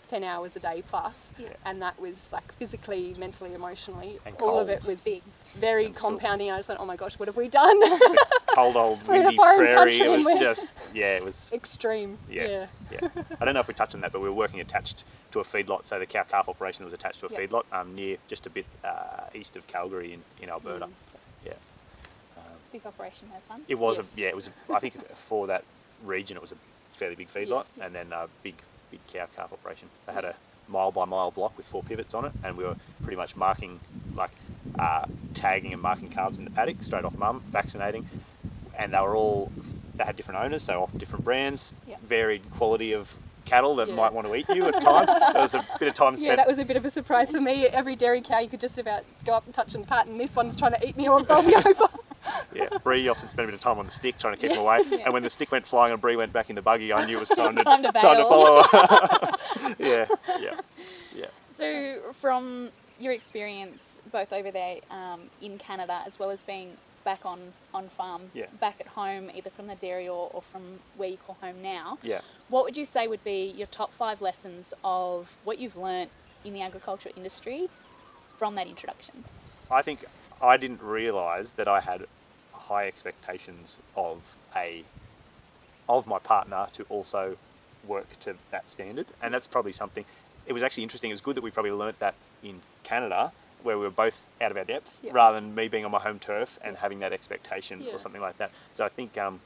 10 0.10 0.24
hours 0.24 0.56
a 0.56 0.60
day 0.60 0.83
plus 0.88 1.31
Yeah. 1.38 1.50
and 1.66 1.81
that 1.81 2.00
was 2.00 2.30
like 2.33 2.51
physically, 2.54 3.13
mentally, 3.18 3.54
emotionally, 3.54 4.19
And 4.25 4.36
all 4.38 4.60
of 4.60 4.68
it 4.68 4.83
was 4.83 5.01
big 5.01 5.21
very 5.56 5.86
And 5.86 5.95
still- 5.95 6.10
compounding. 6.10 6.51
I 6.51 6.57
just 6.57 6.68
went, 6.69 6.81
oh 6.81 6.86
my 6.86 6.95
gosh, 6.95 7.18
what 7.19 7.27
have 7.27 7.38
we 7.44 7.48
done? 7.48 7.80
Cold 8.56 8.75
old 8.75 9.04
We're 9.07 9.15
in 9.15 9.22
a 9.22 9.24
windy 9.25 9.38
prairie. 9.38 10.00
It 10.00 10.10
was 10.10 10.39
just 10.39 10.68
yeah, 10.94 11.18
it 11.18 11.24
was 11.24 11.50
Extreme. 11.53 12.18
yeah, 12.30 12.68
yeah. 12.91 13.07
I 13.39 13.45
don't 13.45 13.53
know 13.53 13.59
if 13.59 13.68
we 13.68 13.74
touched 13.74 13.95
on 13.95 14.01
that, 14.01 14.12
but 14.12 14.21
we 14.21 14.27
were 14.30 14.33
working 14.36 14.59
attached 14.59 15.03
to 15.31 15.39
a 15.39 15.44
feedlot. 15.44 15.86
So 15.88 16.00
the 16.00 16.06
cow 16.06 16.24
calf 16.24 16.47
operation 16.50 16.83
was 16.86 16.94
attached 16.94 17.19
to 17.21 17.27
a 17.27 17.30
Yeah. 17.31 17.39
feedlot 17.39 17.63
um, 17.71 17.95
near 17.95 18.18
just 18.27 18.45
a 18.45 18.50
bit 18.50 18.65
uh, 18.83 19.25
east 19.33 19.56
of 19.56 19.68
Calgary 19.68 20.13
in, 20.13 20.21
in 20.41 20.50
Alberta. 20.50 20.86
Mm. 20.86 20.91
Yeah. 21.45 21.53
Um, 22.38 22.44
Big 22.71 22.86
operation 22.86 23.30
as 23.38 23.47
one. 23.50 23.62
It 23.68 23.75
was, 23.75 23.97
Yes. 23.97 24.18
a, 24.18 24.21
yeah, 24.21 24.27
it 24.30 24.36
was. 24.36 24.47
A, 24.69 24.74
I 24.74 24.80
think 24.80 24.95
for 25.27 25.47
that 25.47 25.63
region, 26.03 26.38
it 26.38 26.41
was 26.41 26.51
a 26.51 26.56
fairly 26.91 27.15
big 27.15 27.30
feedlot, 27.33 27.65
Yes. 27.65 27.80
and 27.81 27.94
then 27.95 28.12
a 28.13 28.27
big, 28.44 28.56
big 28.91 29.00
cow 29.12 29.27
calf 29.36 29.51
operation. 29.53 29.89
They 30.07 30.13
had 30.13 30.25
a 30.25 30.36
mile 30.68 30.91
by 30.91 31.06
mile 31.06 31.31
block 31.31 31.56
with 31.57 31.65
four 31.65 31.81
pivots 31.83 32.13
on 32.13 32.25
it, 32.25 32.31
and 32.44 32.57
we 32.57 32.63
were 32.63 32.75
pretty 33.03 33.18
much 33.18 33.36
marking, 33.36 33.80
like, 34.15 34.31
uh, 34.77 35.06
tagging 35.33 35.74
and 35.74 35.81
marking 35.81 36.09
calves 36.09 36.38
in 36.38 36.44
the 36.45 36.51
paddock 36.51 36.81
straight 36.84 37.05
off 37.05 37.17
mum, 37.17 37.41
vaccinating, 37.51 38.08
and 38.77 38.93
they 38.93 39.00
were 39.00 39.15
all. 39.15 39.51
They 40.00 40.06
had 40.06 40.15
different 40.15 40.39
owners, 40.39 40.63
so 40.63 40.82
off 40.82 40.98
different 40.98 41.25
brands, 41.25 41.74
Yeah. 41.86 41.98
varied 42.01 42.50
quality 42.51 42.94
of 42.94 43.13
cattle 43.44 43.75
that 43.75 43.89
Yeah. 43.89 43.96
might 43.96 44.13
want 44.13 44.27
to 44.27 44.34
eat 44.36 44.48
you 44.48 44.65
at 44.65 44.79
times. 44.82 45.08
there 45.08 45.41
was 45.41 45.53
a 45.53 45.65
bit 45.77 45.89
of 45.89 45.94
time 45.94 46.15
spent. 46.15 46.25
Yeah, 46.29 46.36
that 46.38 46.48
was 46.48 46.58
a 46.58 46.63
bit 46.63 46.77
of 46.77 46.86
a 46.86 46.89
surprise 46.89 47.32
for 47.32 47.41
me. 47.41 47.68
Every 47.68 47.98
dairy 47.98 48.22
cow 48.22 48.39
you 48.39 48.48
could 48.48 48.62
just 48.62 48.77
about 48.77 49.03
go 49.25 49.34
up 49.34 49.46
and 49.46 49.53
touch 49.53 49.75
and 49.75 49.86
pat, 49.86 50.08
and 50.08 50.18
this 50.18 50.38
one's 50.38 50.56
trying 50.56 50.72
to 50.72 50.88
eat 50.88 50.96
me 50.96 51.10
or 51.10 51.22
roll 51.22 51.41
me 51.41 51.53
over. 51.65 51.84
Yeah, 52.56 52.70
Bree 52.82 53.10
often 53.10 53.27
spent 53.27 53.44
a 53.44 53.48
bit 53.51 53.56
of 53.56 53.60
time 53.60 53.77
on 53.77 53.86
the 53.86 53.91
stick 53.91 54.18
trying 54.18 54.36
to 54.36 54.39
keep 54.41 54.51
them 54.51 54.60
away. 54.62 54.79
Yeah. 54.89 55.00
And 55.03 55.13
when 55.13 55.22
the 55.24 55.29
stick 55.29 55.51
went 55.51 55.68
flying 55.68 55.91
and 55.91 56.01
Bree 56.01 56.15
went 56.15 56.32
back 56.32 56.50
in 56.50 56.56
the 56.56 56.62
buggy, 56.62 56.94
I 56.94 57.06
knew 57.06 57.18
it 57.18 57.20
was 57.20 57.29
time 57.29 57.58
to, 57.58 57.63
Time 57.65 57.84
to 57.84 57.91
time 57.91 58.18
to 58.18 58.24
follow 58.24 58.63
her. 58.63 59.32
yeah, 59.79 60.06
yeah, 60.39 60.60
yeah. 61.13 61.25
So, 61.50 62.13
from 62.22 62.70
your 63.00 63.12
experience 63.13 64.01
both 64.12 64.32
over 64.32 64.51
there 64.51 64.77
um, 64.91 65.22
in 65.41 65.58
Canada 65.58 66.01
as 66.06 66.20
well 66.20 66.29
as 66.29 66.44
being 66.44 66.77
back 67.10 67.25
on, 67.25 67.39
on 67.74 67.89
farm, 67.89 68.30
Yeah. 68.36 68.46
back 68.60 68.75
at 68.80 68.86
home, 68.89 69.32
either 69.34 69.50
from 69.50 69.66
the 69.66 69.74
dairy 69.74 70.08
or, 70.08 70.30
or 70.32 70.44
from 70.44 70.63
where 70.96 71.10
you 71.10 71.18
call 71.18 71.36
home 71.42 71.60
now, 71.60 71.98
Yeah. 72.04 72.22
what 72.50 72.63
would 72.66 72.78
you 72.78 72.86
say 72.86 73.08
would 73.08 73.24
be 73.24 73.42
your 73.62 73.66
top 73.66 73.92
five 73.92 74.22
lessons 74.22 74.75
of 74.84 75.36
what 75.44 75.58
you've 75.58 75.75
learnt 75.75 76.12
in 76.46 76.54
the 76.54 76.62
agriculture 76.62 77.10
industry 77.16 77.68
from 78.38 78.54
that 78.56 78.68
introduction? 78.68 79.24
I 79.72 79.82
think 79.82 80.06
I 80.39 80.56
didn't 80.58 80.84
realise 80.84 81.50
that 81.54 81.68
I 81.68 81.80
had 81.80 82.06
high 82.54 82.86
expectations 82.86 83.78
of 83.96 84.18
a 84.56 84.84
of 85.88 86.06
my 86.06 86.20
partner 86.20 86.68
to 86.74 86.84
also 86.89 87.38
work 87.88 88.20
to 88.20 88.36
that 88.51 88.70
standard, 88.70 89.08
and 89.20 89.34
that's 89.34 89.48
probably 89.48 89.74
something. 89.74 90.06
It 90.46 90.54
was 90.54 90.62
actually 90.62 90.84
interesting. 90.84 91.10
It 91.10 91.16
was 91.16 91.22
good 91.22 91.36
that 91.38 91.42
we 91.42 91.50
probably 91.50 91.72
learnt 91.72 91.98
that 91.98 92.13
in 92.44 92.62
Canada, 92.84 93.32
where 93.63 93.78
we 93.78 93.84
were 93.84 93.89
both 93.89 94.25
out 94.42 94.51
of 94.51 94.58
our 94.58 94.63
depth, 94.63 95.00
Yeah. 95.01 95.12
rather 95.13 95.39
than 95.39 95.54
me 95.56 95.68
being 95.68 95.86
on 95.86 95.92
my 95.92 96.00
home 96.00 96.20
turf 96.20 96.58
and 96.62 96.75
Yeah. 96.75 96.82
having 96.82 97.00
that 97.00 97.13
expectation 97.13 97.82
Yeah. 97.82 97.94
or 97.94 98.00
something 98.00 98.22
like 98.22 98.38
that. 98.38 98.51
So 98.74 98.86
I 98.86 98.89
think 98.89 99.18
um, 99.18 99.42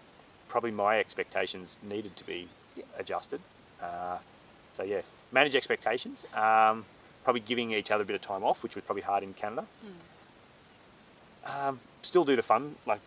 probably 0.50 0.72
my 0.72 1.00
expectations 1.00 1.78
needed 1.82 2.16
to 2.18 2.24
be 2.24 2.48
Yeah. 2.76 2.84
adjusted. 2.98 3.42
Uh, 3.82 4.20
so 4.76 4.84
yeah, 4.84 5.02
manage 5.32 5.56
expectations. 5.56 6.26
Um, 6.34 6.86
probably 7.24 7.42
giving 7.42 7.72
each 7.72 7.90
other 7.92 8.04
a 8.04 8.06
bit 8.06 8.16
of 8.16 8.22
time 8.22 8.44
off, 8.44 8.64
which 8.64 8.76
was 8.76 8.84
probably 8.84 9.04
hard 9.04 9.24
in 9.24 9.34
Canada. 9.34 9.66
Um, 11.46 11.80
still 12.02 12.24
do 12.24 12.36
the 12.36 12.44
fun, 12.44 12.76
like 12.86 13.02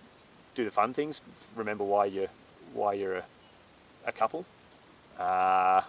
do 0.55 0.65
the 0.65 0.71
fun 0.71 0.93
things. 0.95 1.21
Remember 1.55 1.85
why 1.85 2.07
you're 2.07 2.29
why 2.73 2.95
you're 2.95 3.17
a, 3.17 3.25
a 4.07 4.13
couple. 4.13 4.45
Uh, 5.19 5.83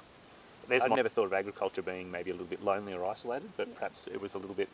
there's 0.68 0.84
I 0.84 0.88
never 0.88 1.10
thought 1.10 1.26
of 1.26 1.34
agriculture 1.34 1.82
being 1.82 2.12
maybe 2.12 2.30
a 2.30 2.34
little 2.34 2.48
bit 2.48 2.64
lonely 2.64 2.94
or 2.94 3.06
isolated, 3.06 3.50
but 3.58 3.74
perhaps 3.76 4.06
it 4.08 4.22
was 4.22 4.34
a 4.34 4.38
little 4.38 4.56
bit 4.56 4.70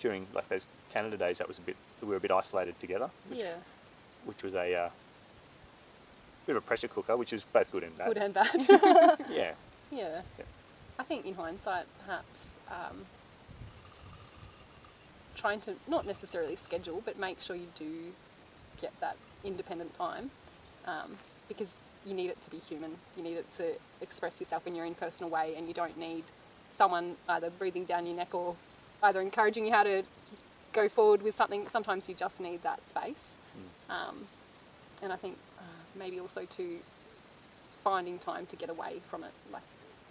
during 0.00 0.26
like 0.34 0.48
those 0.48 0.66
Canada 0.92 1.16
days. 1.16 1.38
That 1.38 1.48
was 1.48 1.58
a 1.58 1.62
bit 1.62 1.76
we 2.00 2.08
were 2.08 2.16
a 2.16 2.20
bit 2.20 2.30
isolated 2.30 2.78
together, 2.80 3.10
which, 3.28 3.38
yeah. 3.38 3.54
which 4.24 4.42
was 4.42 4.54
a 4.54 4.74
uh, 4.74 4.90
bit 6.46 6.56
of 6.56 6.62
a 6.62 6.66
pressure 6.66 6.88
cooker, 6.88 7.16
which 7.16 7.32
is 7.32 7.44
both 7.44 7.70
good 7.72 7.82
and 7.82 7.96
bad. 7.96 8.08
good 8.08 8.18
and 8.18 8.34
bad. 8.34 8.54
yeah, 9.30 9.52
yeah. 9.90 10.22
Yeah. 10.38 10.44
I 10.98 11.02
think 11.02 11.26
in 11.26 11.34
hindsight, 11.34 11.86
perhaps 12.04 12.56
um, 12.68 13.06
trying 15.34 15.60
to 15.62 15.74
not 15.88 16.06
necessarily 16.06 16.56
schedule, 16.56 17.02
but 17.04 17.18
make 17.18 17.40
sure 17.40 17.56
you 17.56 17.68
do 17.74 18.12
get 18.80 18.92
that 19.00 19.16
independent 19.42 19.94
time 19.94 20.30
um, 20.86 21.18
because 21.48 21.74
you 22.06 22.14
need 22.14 22.30
it 22.30 22.40
to 22.42 22.50
be 22.50 22.58
human. 22.58 22.96
You 23.16 23.22
need 23.22 23.36
it 23.36 23.52
to 23.54 23.74
express 24.00 24.40
yourself 24.40 24.66
in 24.66 24.74
your 24.74 24.86
own 24.86 24.94
personal 24.94 25.30
way, 25.30 25.54
and 25.56 25.66
you 25.66 25.74
don't 25.74 25.98
need 25.98 26.24
someone 26.70 27.16
either 27.28 27.50
breathing 27.50 27.84
down 27.84 28.06
your 28.06 28.16
neck 28.16 28.34
or 28.34 28.54
either 29.04 29.20
encouraging 29.20 29.66
you 29.66 29.72
how 29.72 29.84
to 29.84 30.02
go 30.72 30.88
forward 30.88 31.22
with 31.22 31.34
something. 31.34 31.68
Sometimes 31.68 32.08
you 32.08 32.14
just 32.14 32.40
need 32.40 32.62
that 32.62 32.86
space. 32.88 33.36
Um, 33.90 34.26
and 35.02 35.12
I 35.12 35.16
think 35.16 35.36
uh, 35.58 35.62
maybe 35.98 36.18
also 36.18 36.42
to 36.44 36.78
finding 37.82 38.18
time 38.18 38.46
to 38.46 38.56
get 38.56 38.70
away 38.70 39.00
from 39.10 39.22
it, 39.24 39.32
like 39.52 39.62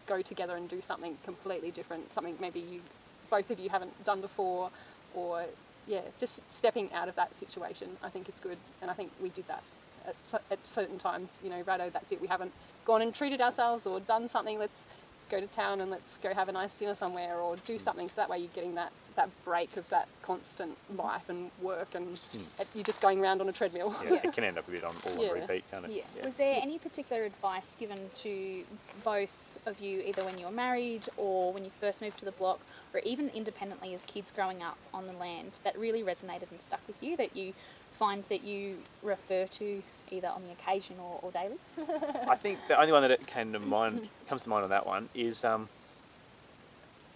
go 0.05 0.21
together 0.21 0.55
and 0.55 0.69
do 0.69 0.81
something 0.81 1.17
completely 1.25 1.71
different, 1.71 2.13
something 2.13 2.37
maybe 2.39 2.59
you 2.59 2.81
both 3.29 3.49
of 3.49 3.59
you 3.59 3.69
haven't 3.69 4.03
done 4.05 4.21
before, 4.21 4.69
or 5.15 5.45
yeah, 5.87 6.01
just 6.19 6.41
stepping 6.51 6.93
out 6.93 7.09
of 7.09 7.15
that 7.15 7.35
situation. 7.35 7.97
I 8.03 8.09
think 8.09 8.29
is 8.29 8.39
good, 8.39 8.57
and 8.81 8.91
I 8.91 8.93
think 8.93 9.11
we 9.21 9.29
did 9.29 9.47
that 9.47 9.63
at, 10.05 10.15
at 10.51 10.67
certain 10.67 10.99
times. 10.99 11.33
You 11.43 11.49
know, 11.49 11.63
Rado, 11.63 11.91
that's 11.91 12.11
it. 12.11 12.21
We 12.21 12.27
haven't 12.27 12.53
gone 12.85 13.01
and 13.01 13.13
treated 13.13 13.41
ourselves 13.41 13.87
or 13.87 13.99
done 13.99 14.29
something. 14.29 14.59
Let's 14.59 14.85
go 15.33 15.39
to 15.39 15.47
town 15.47 15.81
and 15.81 15.89
let's 15.89 16.17
go 16.17 16.33
have 16.33 16.49
a 16.49 16.51
nice 16.51 16.73
dinner 16.73 16.95
somewhere 16.95 17.37
or 17.37 17.55
do 17.65 17.79
something. 17.79 18.07
So 18.09 18.15
that 18.17 18.29
way 18.29 18.37
you're 18.39 18.49
getting 18.53 18.75
that 18.75 18.91
that 19.15 19.29
break 19.45 19.77
of 19.77 19.87
that 19.89 20.07
constant 20.23 20.75
life 20.95 21.29
and 21.29 21.51
work, 21.61 21.93
and 21.93 22.17
hmm. 22.31 22.39
it- 22.59 22.67
you're 22.73 22.83
just 22.83 22.99
going 22.99 23.21
round 23.21 23.41
on 23.41 23.49
a 23.49 23.51
treadmill. 23.51 23.95
yeah, 24.03 24.19
it 24.23 24.33
can 24.33 24.43
end 24.43 24.57
up 24.57 24.67
a 24.67 24.71
bit 24.71 24.83
on 24.83 24.95
all 25.05 25.23
Yeah. 25.23 25.29
on 25.29 25.41
repeat, 25.41 25.63
can't 25.69 25.85
it? 25.85 25.91
Yeah. 25.91 26.25
Was 26.25 26.35
there 26.35 26.57
any 26.59 26.79
particular 26.79 27.23
advice 27.23 27.75
given 27.79 28.09
to 28.15 28.63
both 29.03 29.29
of 29.67 29.79
you, 29.79 30.01
either 30.01 30.25
when 30.25 30.39
you 30.39 30.45
were 30.45 30.51
married 30.51 31.07
or 31.15 31.53
when 31.53 31.63
you 31.63 31.71
first 31.79 32.01
moved 32.01 32.17
to 32.19 32.25
the 32.25 32.31
block, 32.31 32.59
or 32.93 33.01
even 33.01 33.29
independently 33.29 33.93
as 33.93 34.03
kids 34.05 34.31
growing 34.31 34.63
up 34.63 34.77
on 34.93 35.05
the 35.05 35.13
land, 35.13 35.59
that 35.63 35.77
really 35.77 36.01
resonated 36.01 36.49
and 36.49 36.59
stuck 36.59 36.81
with 36.87 37.01
you, 37.01 37.15
that 37.15 37.35
you 37.35 37.53
find 37.93 38.23
that 38.25 38.43
you 38.43 38.77
refer 39.01 39.45
to 39.45 39.83
either 40.11 40.27
on 40.27 40.43
the 40.43 40.51
occasion 40.51 40.95
or, 40.99 41.19
or 41.21 41.31
daily? 41.31 41.57
I 42.27 42.35
think 42.35 42.59
the 42.67 42.79
only 42.79 42.91
one 42.91 43.01
that 43.01 43.11
it 43.11 43.25
came 43.25 43.53
to 43.53 43.59
mind 43.59 44.09
comes 44.27 44.43
to 44.43 44.49
mind 44.49 44.63
on 44.63 44.69
that 44.69 44.85
one 44.85 45.09
is 45.15 45.43
um, 45.43 45.69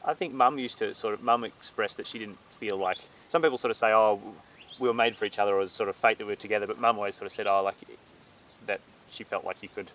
I 0.04 0.14
think 0.14 0.34
Mum 0.34 0.58
used 0.60 0.78
to 0.80 0.94
sort 0.94 1.14
of 1.14 1.22
Mum 1.22 1.44
expressed 1.44 1.98
that 1.98 2.08
she 2.08 2.20
didn't 2.20 2.40
feel 2.60 2.78
like 2.78 2.98
some 3.28 3.42
people 3.42 3.58
sort 3.58 3.72
of 3.72 3.78
say 3.78 3.92
oh 3.92 4.20
we 4.80 4.88
were 4.88 4.94
made 4.94 5.16
for 5.16 5.26
each 5.26 5.40
other 5.40 5.54
or 5.54 5.58
it 5.58 5.62
was 5.62 5.72
sort 5.72 5.90
of 5.90 5.96
fate 5.96 6.18
that 6.20 6.26
we 6.26 6.32
were 6.32 6.36
together, 6.36 6.68
but 6.68 6.80
Mum 6.80 6.98
always 6.98 7.16
sort 7.16 7.26
of 7.26 7.32
said 7.32 7.48
oh 7.48 7.62
like 7.64 7.76
that 8.66 8.82
she 9.10 9.24
felt 9.24 9.44
like 9.46 9.62
you 9.62 9.70
could 9.70 9.92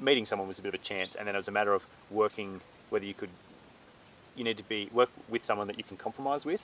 meeting 0.00 0.26
someone 0.26 0.48
was 0.48 0.58
a 0.58 0.62
bit 0.62 0.74
of 0.74 0.80
a 0.80 0.84
chance, 0.84 1.14
and 1.14 1.26
then 1.26 1.34
it 1.34 1.38
was 1.38 1.48
a 1.48 1.52
matter 1.52 1.72
of 1.72 1.86
working 2.10 2.60
whether 2.90 3.04
you 3.04 3.14
could 3.14 3.30
you 4.34 4.44
need 4.44 4.56
to 4.56 4.62
be 4.64 4.88
work 4.92 5.10
with 5.28 5.44
someone 5.44 5.66
that 5.66 5.78
you 5.78 5.84
can 5.84 5.96
compromise 5.96 6.44
with. 6.44 6.60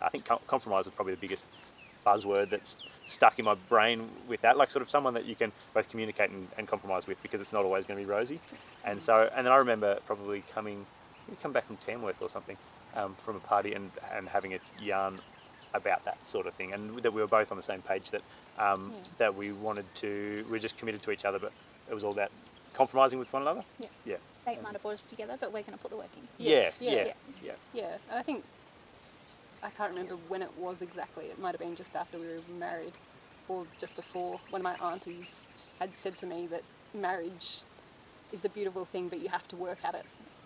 I 0.00 0.08
think 0.08 0.24
com- 0.24 0.40
compromise 0.46 0.86
is 0.86 0.92
probably 0.92 1.14
the 1.14 1.20
biggest 1.20 1.46
buzzword 2.04 2.50
that's 2.50 2.76
stuck 3.06 3.38
in 3.38 3.44
my 3.44 3.54
brain 3.68 4.08
with 4.28 4.40
that, 4.42 4.56
like 4.56 4.70
sort 4.70 4.82
of 4.82 4.90
someone 4.90 5.14
that 5.14 5.24
you 5.24 5.34
can 5.34 5.52
both 5.74 5.88
communicate 5.88 6.30
and, 6.30 6.48
and 6.56 6.68
compromise 6.68 7.06
with 7.06 7.20
because 7.22 7.40
it's 7.40 7.52
not 7.52 7.64
always 7.64 7.84
going 7.84 7.98
to 7.98 8.06
be 8.06 8.10
rosy. 8.10 8.40
And 8.84 9.00
so, 9.02 9.30
and 9.34 9.46
then 9.46 9.52
I 9.52 9.56
remember 9.56 9.98
probably 10.06 10.42
coming, 10.54 10.86
come 11.42 11.52
back 11.52 11.66
from 11.66 11.76
Tamworth 11.78 12.20
or 12.22 12.30
something, 12.30 12.56
um, 12.94 13.16
from 13.24 13.36
a 13.36 13.40
party 13.40 13.74
and, 13.74 13.90
and 14.14 14.28
having 14.28 14.54
a 14.54 14.58
yarn 14.80 15.18
about 15.74 16.04
that 16.04 16.26
sort 16.26 16.46
of 16.46 16.54
thing, 16.54 16.72
and 16.72 16.98
that 16.98 17.12
we 17.12 17.20
were 17.20 17.26
both 17.26 17.50
on 17.50 17.56
the 17.56 17.62
same 17.62 17.82
page 17.82 18.10
that 18.10 18.22
um, 18.58 18.92
Yeah. 18.92 19.02
that 19.18 19.34
we 19.34 19.52
wanted 19.52 19.86
to, 19.96 20.44
we 20.50 20.56
are 20.58 20.60
just 20.60 20.76
committed 20.76 21.02
to 21.02 21.10
each 21.10 21.24
other, 21.24 21.38
but 21.38 21.52
it 21.90 21.94
was 21.94 22.04
all 22.04 22.12
about 22.12 22.30
compromising 22.74 23.18
with 23.18 23.32
one 23.32 23.42
another. 23.42 23.64
Yeah. 23.78 23.86
Yeah. 24.04 24.16
Fate 24.44 24.62
might 24.62 24.72
have 24.72 24.82
brought 24.82 24.94
us 24.94 25.04
together, 25.04 25.36
but 25.40 25.52
we're 25.52 25.62
going 25.62 25.78
to 25.78 25.82
put 25.82 25.90
the 25.90 25.96
work 25.96 26.10
in. 26.16 26.26
Yes, 26.36 26.78
yeah, 26.80 26.90
yeah, 26.90 26.96
yeah, 26.96 27.04
yeah. 27.06 27.12
yeah. 27.42 27.52
Yeah, 27.82 27.96
and 28.10 28.18
I 28.18 28.22
think 28.22 28.44
I 29.62 29.70
can't 29.70 29.90
remember 29.90 30.16
when 30.28 30.42
it 30.42 30.50
was 30.58 30.82
exactly. 30.82 31.26
It 31.26 31.38
might 31.38 31.52
have 31.52 31.60
been 31.60 31.76
just 31.76 31.94
after 31.94 32.18
we 32.18 32.26
were 32.26 32.58
married, 32.58 32.92
or 33.48 33.66
just 33.78 33.96
before. 33.96 34.40
One 34.50 34.60
of 34.60 34.64
my 34.64 34.74
aunties 34.92 35.46
had 35.78 35.94
said 35.94 36.16
to 36.18 36.26
me 36.26 36.46
that 36.48 36.62
marriage 36.94 37.60
is 38.32 38.44
a 38.44 38.48
beautiful 38.48 38.84
thing, 38.84 39.08
but 39.08 39.20
you 39.20 39.28
have 39.28 39.46
to 39.48 39.56
work 39.56 39.78
at 39.84 39.94
it, 39.94 40.04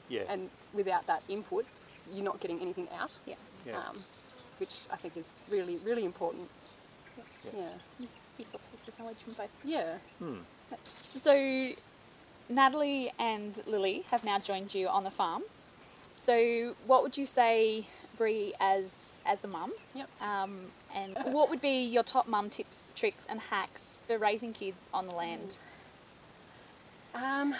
yeah. 0.08 0.23
and 0.28 0.50
without 0.75 1.06
that 1.06 1.23
input, 1.28 1.64
you're 2.12 2.25
not 2.25 2.40
getting 2.40 2.61
anything 2.61 2.88
out. 2.99 3.12
Yeah. 3.25 3.35
Yeah. 3.64 3.78
Um, 3.78 4.04
which 4.58 4.87
I 4.92 4.96
think 4.96 5.16
is 5.16 5.26
really, 5.50 5.78
really 5.78 6.04
important. 6.04 6.50
Yeah. 7.44 7.68
Yeah. 7.99 8.06
Beautiful 8.37 8.61
piece 8.73 8.88
of 8.88 8.99
knowledge 8.99 9.18
from 9.25 9.35
both. 9.35 9.50
Yeah. 9.64 9.96
Hmm. 10.18 10.38
So, 11.14 11.73
Natalie 12.49 13.12
and 13.18 13.62
Lily 13.66 14.04
have 14.11 14.25
now 14.25 14.38
joined 14.38 14.75
you 14.75 14.88
on 14.88 15.04
the 15.04 15.11
farm. 15.11 15.42
So, 16.16 16.75
what 16.87 17.02
would 17.02 17.16
you 17.18 17.26
say, 17.26 17.87
Bree, 18.16 18.54
as 18.58 19.23
as 19.26 19.44
a 19.44 19.49
mum? 19.49 19.73
Yep. 19.94 20.08
Um, 20.20 20.58
and 20.94 21.16
what 21.26 21.50
would 21.50 21.61
be 21.61 21.85
your 21.85 22.02
top 22.02 22.26
mum 22.26 22.49
tips, 22.49 22.92
tricks, 22.96 23.26
and 23.28 23.38
hacks 23.40 23.99
for 24.06 24.16
raising 24.18 24.52
kids 24.52 24.88
on 24.94 25.06
the 25.06 25.14
land? 25.14 25.58
Um, 27.14 27.54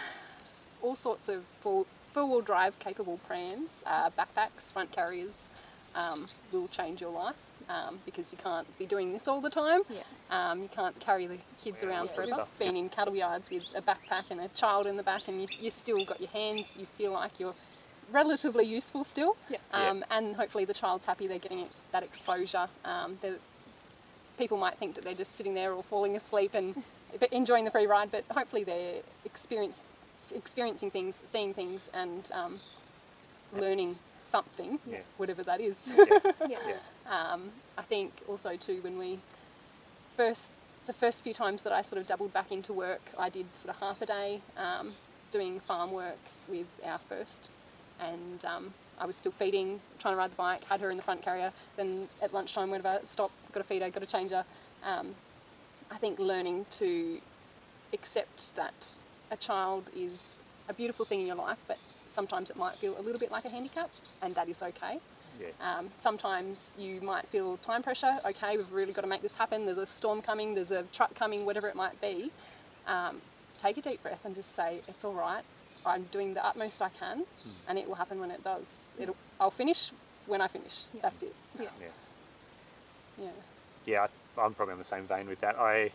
all 0.83 0.97
sorts 0.97 1.29
of 1.29 1.45
four, 1.61 1.87
four-wheel 2.13 2.41
drive 2.41 2.79
capable 2.79 3.19
prams, 3.27 3.83
uh, 3.87 4.11
backpacks, 4.11 4.73
front 4.73 4.91
carriers 4.93 5.51
um, 5.95 6.29
will 6.53 6.69
change 6.69 7.01
your 7.01 7.11
life 7.11 7.37
um, 7.69 7.99
because 8.05 8.33
you 8.33 8.39
can't 8.39 8.67
be 8.79 8.87
doing 8.87 9.13
this 9.13 9.27
all 9.29 9.41
the 9.41 9.51
time. 9.51 9.83
Yeah. 9.89 10.03
Um, 10.31 10.63
you 10.63 10.69
can't 10.69 10.99
carry 11.01 11.27
the 11.27 11.39
kids 11.63 11.83
Yeah, 11.83 11.89
around 11.89 12.07
yeah, 12.07 12.13
forever. 12.13 12.33
stuff. 12.33 12.49
Being 12.59 12.77
in 12.77 12.89
cattle 12.89 13.17
yards 13.17 13.51
with 13.51 13.65
a 13.75 13.83
backpack 13.83 14.25
and 14.31 14.41
a 14.41 14.49
child 14.49 14.87
in 14.87 14.97
the 14.97 15.03
back, 15.03 15.29
and 15.29 15.41
you, 15.43 15.49
you 15.61 15.71
still 15.71 16.05
got 16.05 16.21
your 16.21 16.31
hands. 16.31 16.75
You 16.77 16.87
feel 16.99 17.13
like 17.13 17.39
you're 17.39 17.55
relatively 18.13 18.65
useful 18.65 19.05
still. 19.05 19.37
Yeah. 19.51 19.59
Yeah. 19.73 19.89
Um, 19.91 20.05
And 20.11 20.37
hopefully 20.37 20.65
the 20.65 20.75
child's 20.75 21.05
happy. 21.07 21.27
They're 21.27 21.39
getting 21.39 21.69
that 21.93 22.03
exposure. 22.03 22.69
Um, 22.85 23.19
people 24.39 24.57
might 24.59 24.79
think 24.79 24.95
that 24.95 25.05
they're 25.05 25.15
just 25.15 25.35
sitting 25.35 25.55
there 25.55 25.73
or 25.73 25.83
falling 25.83 26.15
asleep 26.17 26.53
and 26.55 26.83
enjoying 27.33 27.65
the 27.65 27.71
free 27.71 27.87
ride, 27.87 28.11
but 28.11 28.25
hopefully 28.31 28.65
they're 28.65 29.01
experience, 29.25 29.83
experiencing 30.35 30.91
things, 30.91 31.23
seeing 31.25 31.55
things, 31.55 31.91
and 31.95 32.31
um, 32.33 32.61
learning 33.53 33.99
something, 34.31 34.79
Yeah. 34.87 34.99
whatever 35.17 35.43
that 35.45 35.61
is. 35.61 35.89
Yeah. 35.89 36.05
Yeah. 36.49 36.79
Um, 37.09 37.53
I 37.79 37.83
think 37.83 38.13
also 38.29 38.57
too 38.57 38.81
when 38.83 38.99
we 38.99 39.21
first 40.17 40.51
the 40.87 40.93
first 40.93 41.25
few 41.25 41.35
times 41.35 41.63
that 41.65 41.73
I 41.73 41.83
sort 41.83 42.01
of 42.01 42.07
doubled 42.07 42.33
back 42.33 42.53
into 42.53 42.73
work, 42.73 43.01
I 43.19 43.29
did 43.29 43.47
sort 43.57 43.75
of 43.75 43.81
half 43.81 44.01
a 44.03 44.07
day 44.07 44.41
um, 44.57 44.95
doing 45.33 45.59
farm 45.59 45.91
work 45.93 46.19
with 46.49 46.67
our 46.85 46.99
first, 47.09 47.51
and 48.00 48.45
um, 48.45 48.75
I 48.99 49.07
was 49.07 49.17
still 49.17 49.33
feeding, 49.33 49.81
trying 49.99 50.15
to 50.15 50.19
ride 50.19 50.33
the 50.33 50.37
bike, 50.37 50.65
had 50.65 50.81
her 50.81 50.91
in 50.91 50.97
the 50.97 51.03
front 51.03 51.23
carrier. 51.23 51.53
Then 51.76 52.09
at 52.23 52.33
lunchtime, 52.33 52.71
whenever 52.71 53.00
stop, 53.05 53.31
got 53.53 53.61
a 53.61 53.65
feeder, 53.65 53.91
got 53.91 54.03
a 54.03 54.07
changer. 54.07 54.45
Um, 54.85 55.15
I 55.91 55.97
think 55.99 56.19
learning 56.19 56.67
to 56.73 57.21
accept 57.93 58.57
that 58.57 58.97
a 59.31 59.37
child 59.37 59.85
is 59.95 60.38
a 60.69 60.75
beautiful 60.75 61.05
thing 61.05 61.21
in 61.21 61.26
your 61.26 61.37
life, 61.37 61.59
but 61.69 61.79
sometimes 62.09 62.50
it 62.50 62.57
might 62.57 62.76
feel 62.79 62.99
a 62.99 63.03
little 63.03 63.21
bit 63.21 63.31
like 63.31 63.45
a 63.45 63.50
handicap, 63.50 63.91
and 64.23 64.35
that 64.35 64.49
is 64.49 64.62
okay. 64.62 64.99
Yeah. 65.38 65.49
Um, 65.61 65.91
sometimes 66.00 66.73
you 66.79 67.00
might 67.03 67.26
feel 67.29 67.59
time 67.59 67.83
pressure. 67.83 68.19
Okay, 68.25 68.57
we've 68.57 68.73
really 68.73 68.93
got 68.93 69.03
to 69.03 69.07
make 69.07 69.21
this 69.23 69.35
happen. 69.35 69.67
There's 69.67 69.76
a 69.79 69.87
storm 69.87 70.23
coming. 70.23 70.55
There's 70.55 70.71
a 70.71 70.85
truck 70.93 71.15
coming. 71.15 71.45
Whatever 71.45 71.69
it 71.69 71.76
might 71.76 72.00
be. 72.00 72.31
Um, 72.87 73.21
take 73.59 73.76
a 73.76 73.83
deep 73.83 74.03
breath 74.03 74.25
and 74.25 74.35
just 74.35 74.55
say, 74.55 74.81
"It's 74.88 75.05
all 75.05 75.12
right. 75.12 75.45
I'm 75.87 76.05
doing 76.12 76.35
the 76.35 76.45
utmost 76.45 76.83
I 76.83 76.88
can, 76.90 77.25
and 77.69 77.78
it 77.78 77.87
will 77.87 77.95
happen 77.95 78.21
when 78.21 78.31
it 78.31 78.43
does. 78.45 78.78
It'll. 78.99 79.16
I'll 79.40 79.50
finish 79.50 79.90
when 80.26 80.40
I 80.40 80.49
finish. 80.49 80.81
Yeah. 80.95 81.00
That's 81.02 81.23
it. 81.23 81.35
Yeah. 81.59 81.66
Yeah. 81.81 81.87
Yeah. 83.25 83.31
yeah, 83.87 84.07
I- 84.37 84.40
I'm 84.45 84.52
probably 84.55 84.73
on 84.73 84.78
the 84.78 84.85
same 84.85 85.05
vein 85.05 85.26
with 85.28 85.40
that. 85.40 85.57
I 85.59 85.90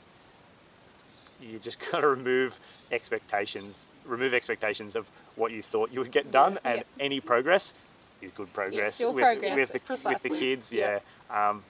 you 1.39 1.60
just 1.60 1.79
got 1.91 2.01
to 2.01 2.07
remove 2.07 2.60
expectations, 2.91 3.88
remove 4.05 4.33
expectations 4.33 4.95
of 4.95 5.07
what 5.36 5.51
you 5.51 5.62
thought 5.62 5.91
you 5.91 6.00
would 6.00 6.12
get 6.12 6.31
done, 6.31 6.53
Yeah. 6.53 6.60
and 6.71 6.77
Yeah. 6.79 7.05
any 7.05 7.19
progress 7.19 7.74
is 8.21 8.31
good 8.31 8.53
progress 8.53 8.95
still 8.95 9.13
with, 9.13 9.24
progress, 9.24 9.55
with, 9.55 9.71
the, 9.86 10.10
with 10.10 10.21
the 10.24 10.29
kids. 10.29 10.71
Yeah, 10.71 11.00
Yeah. 11.29 11.50
Um, 11.50 11.63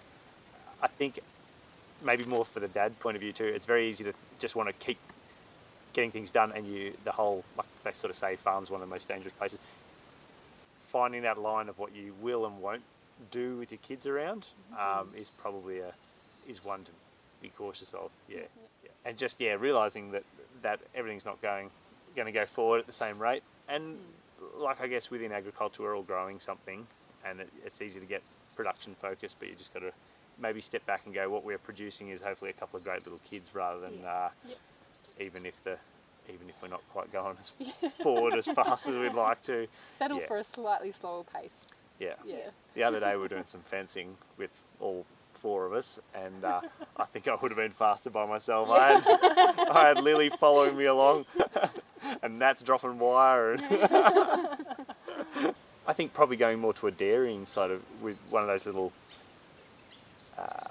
I 0.81 0.87
think 0.87 1.19
maybe 2.03 2.23
more 2.25 2.43
for 2.45 2.59
the 2.59 2.67
dad 2.67 2.99
point 2.99 3.15
of 3.15 3.21
view 3.21 3.31
too. 3.31 3.45
It's 3.45 3.65
very 3.65 3.89
easy 3.89 4.03
to 4.03 4.13
just 4.39 4.55
want 4.55 4.67
to 4.69 4.73
keep 4.73 4.97
getting 5.93 6.11
things 6.11 6.31
done, 6.31 6.51
and 6.55 6.65
you 6.67 6.93
the 7.03 7.11
whole 7.11 7.43
like 7.57 7.67
they 7.83 7.91
sort 7.93 8.11
of 8.11 8.17
say, 8.17 8.35
farm's 8.35 8.69
one 8.69 8.81
of 8.81 8.87
the 8.87 8.93
most 8.93 9.07
dangerous 9.07 9.33
places. 9.33 9.59
Finding 10.91 11.21
that 11.23 11.37
line 11.37 11.69
of 11.69 11.79
what 11.79 11.95
you 11.95 12.13
will 12.21 12.45
and 12.45 12.61
won't 12.61 12.81
do 13.31 13.57
with 13.57 13.71
your 13.71 13.79
kids 13.83 14.05
around 14.05 14.45
um, 14.79 15.09
is 15.15 15.29
probably 15.29 15.79
a 15.79 15.93
is 16.47 16.63
one 16.63 16.83
to 16.83 16.91
be 17.41 17.49
cautious 17.49 17.93
of. 17.93 18.09
Yeah. 18.27 18.39
yeah. 18.83 18.89
and 19.05 19.17
just 19.17 19.39
yeah, 19.39 19.53
realizing 19.53 20.11
that 20.11 20.23
that 20.61 20.79
everything's 20.95 21.25
not 21.25 21.41
going 21.41 21.69
going 22.15 22.25
to 22.25 22.31
go 22.31 22.45
forward 22.45 22.79
at 22.79 22.87
the 22.87 22.93
same 22.93 23.19
rate, 23.19 23.43
and 23.69 23.97
like 24.57 24.81
I 24.81 24.87
guess 24.87 25.09
within 25.09 25.31
agriculture, 25.31 25.83
we're 25.83 25.95
all 25.95 26.03
growing 26.03 26.39
something, 26.39 26.85
and 27.25 27.39
it, 27.39 27.49
it's 27.65 27.81
easy 27.81 27.99
to 27.99 28.05
get 28.05 28.21
production 28.55 28.95
focused, 29.01 29.37
but 29.39 29.47
you 29.49 29.55
just 29.55 29.73
got 29.73 29.79
to 29.79 29.91
maybe 30.39 30.59
step 30.59 30.85
back 30.85 31.01
and 31.05 31.13
go, 31.13 31.29
what 31.29 31.43
we're 31.45 31.57
producing 31.57 32.09
is 32.09 32.21
hopefully 32.21 32.49
a 32.49 32.53
couple 32.53 32.77
of 32.77 32.83
great 32.83 33.03
little 33.05 33.19
kids 33.29 33.53
rather 33.53 33.79
than 33.79 33.99
Yeah. 34.01 34.29
uh. 34.45 34.49
Even 35.21 35.45
if 35.45 35.63
the 35.63 35.77
even 36.29 36.49
if 36.49 36.55
we're 36.61 36.67
not 36.69 36.81
quite 36.93 37.11
going 37.11 37.35
as 37.39 37.51
forward 38.03 38.35
as 38.35 38.45
fast 38.45 38.87
as 38.87 38.95
we'd 38.95 39.13
like 39.13 39.41
to. 39.43 39.67
Settle 39.97 40.19
Yeah. 40.19 40.27
for 40.27 40.37
a 40.37 40.43
slightly 40.43 40.91
slower 40.91 41.23
pace. 41.23 41.67
Yeah. 41.99 42.13
Yeah. 42.25 42.49
The 42.73 42.83
other 42.83 42.99
day 42.99 43.13
we 43.15 43.21
were 43.21 43.27
doing 43.27 43.43
some 43.43 43.61
fencing 43.61 44.15
with 44.37 44.51
all 44.79 45.05
four 45.41 45.65
of 45.65 45.73
us, 45.73 45.99
and 46.13 46.45
uh, 46.45 46.61
I 46.97 47.05
think 47.05 47.27
I 47.27 47.35
would 47.35 47.51
have 47.51 47.57
been 47.57 47.71
faster 47.71 48.09
by 48.11 48.25
myself. 48.27 48.69
I 48.69 48.93
had, 48.99 49.03
I 49.69 49.87
had 49.87 50.03
Lily 50.03 50.29
following 50.39 50.77
me 50.77 50.85
along, 50.85 51.25
and 52.21 52.37
Nat's 52.39 52.61
dropping 52.61 52.99
wire. 52.99 53.53
And 53.53 53.61
I 55.87 55.93
think 55.93 56.13
probably 56.13 56.37
going 56.37 56.59
more 56.59 56.73
to 56.75 56.87
a 56.87 56.91
dairying 56.91 57.45
side 57.47 57.71
of 57.71 57.81
with 58.01 58.17
one 58.29 58.43
of 58.43 58.47
those 58.47 58.65
little. 58.67 58.93
Uh, 60.37 60.70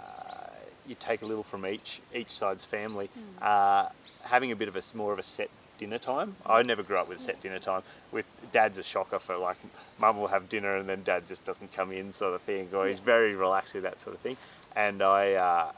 you 0.91 0.97
take 0.99 1.23
a 1.23 1.27
little 1.27 1.45
from 1.45 1.65
each 1.65 2.01
each 2.15 2.33
side's 2.33 2.65
family. 2.65 3.09
Uh, 3.41 3.89
having 4.25 4.53
a 4.53 4.57
bit 4.57 4.69
of 4.69 4.77
a 4.77 4.83
more 4.95 5.13
of 5.13 5.19
a 5.19 5.23
set 5.23 5.49
dinner 5.79 5.99
time. 5.99 6.37
I 6.45 6.63
never 6.63 6.83
grew 6.83 6.99
up 6.99 7.09
with 7.09 7.19
a 7.19 7.21
set 7.23 7.41
dinner 7.41 7.59
time. 7.59 7.83
With 8.13 8.27
dad's 8.53 8.77
a 8.77 8.83
shocker 8.83 9.19
for 9.19 9.39
like, 9.39 9.57
mum 9.99 10.21
will 10.21 10.29
have 10.29 10.49
dinner 10.49 10.77
and 10.77 10.87
then 10.87 11.03
dad 11.03 11.27
just 11.27 11.45
doesn't 11.47 11.73
come 11.73 11.91
in 11.91 12.13
sort 12.13 12.35
of 12.35 12.43
thing. 12.43 12.69
Or 12.75 12.87
he's 12.87 12.99
very 12.99 13.35
relaxed 13.35 13.73
with 13.73 13.85
that 13.85 13.99
sort 13.99 14.15
of 14.15 14.21
thing. 14.21 14.37
And 14.77 15.01
I, 15.01 15.33
uh, 15.33 15.73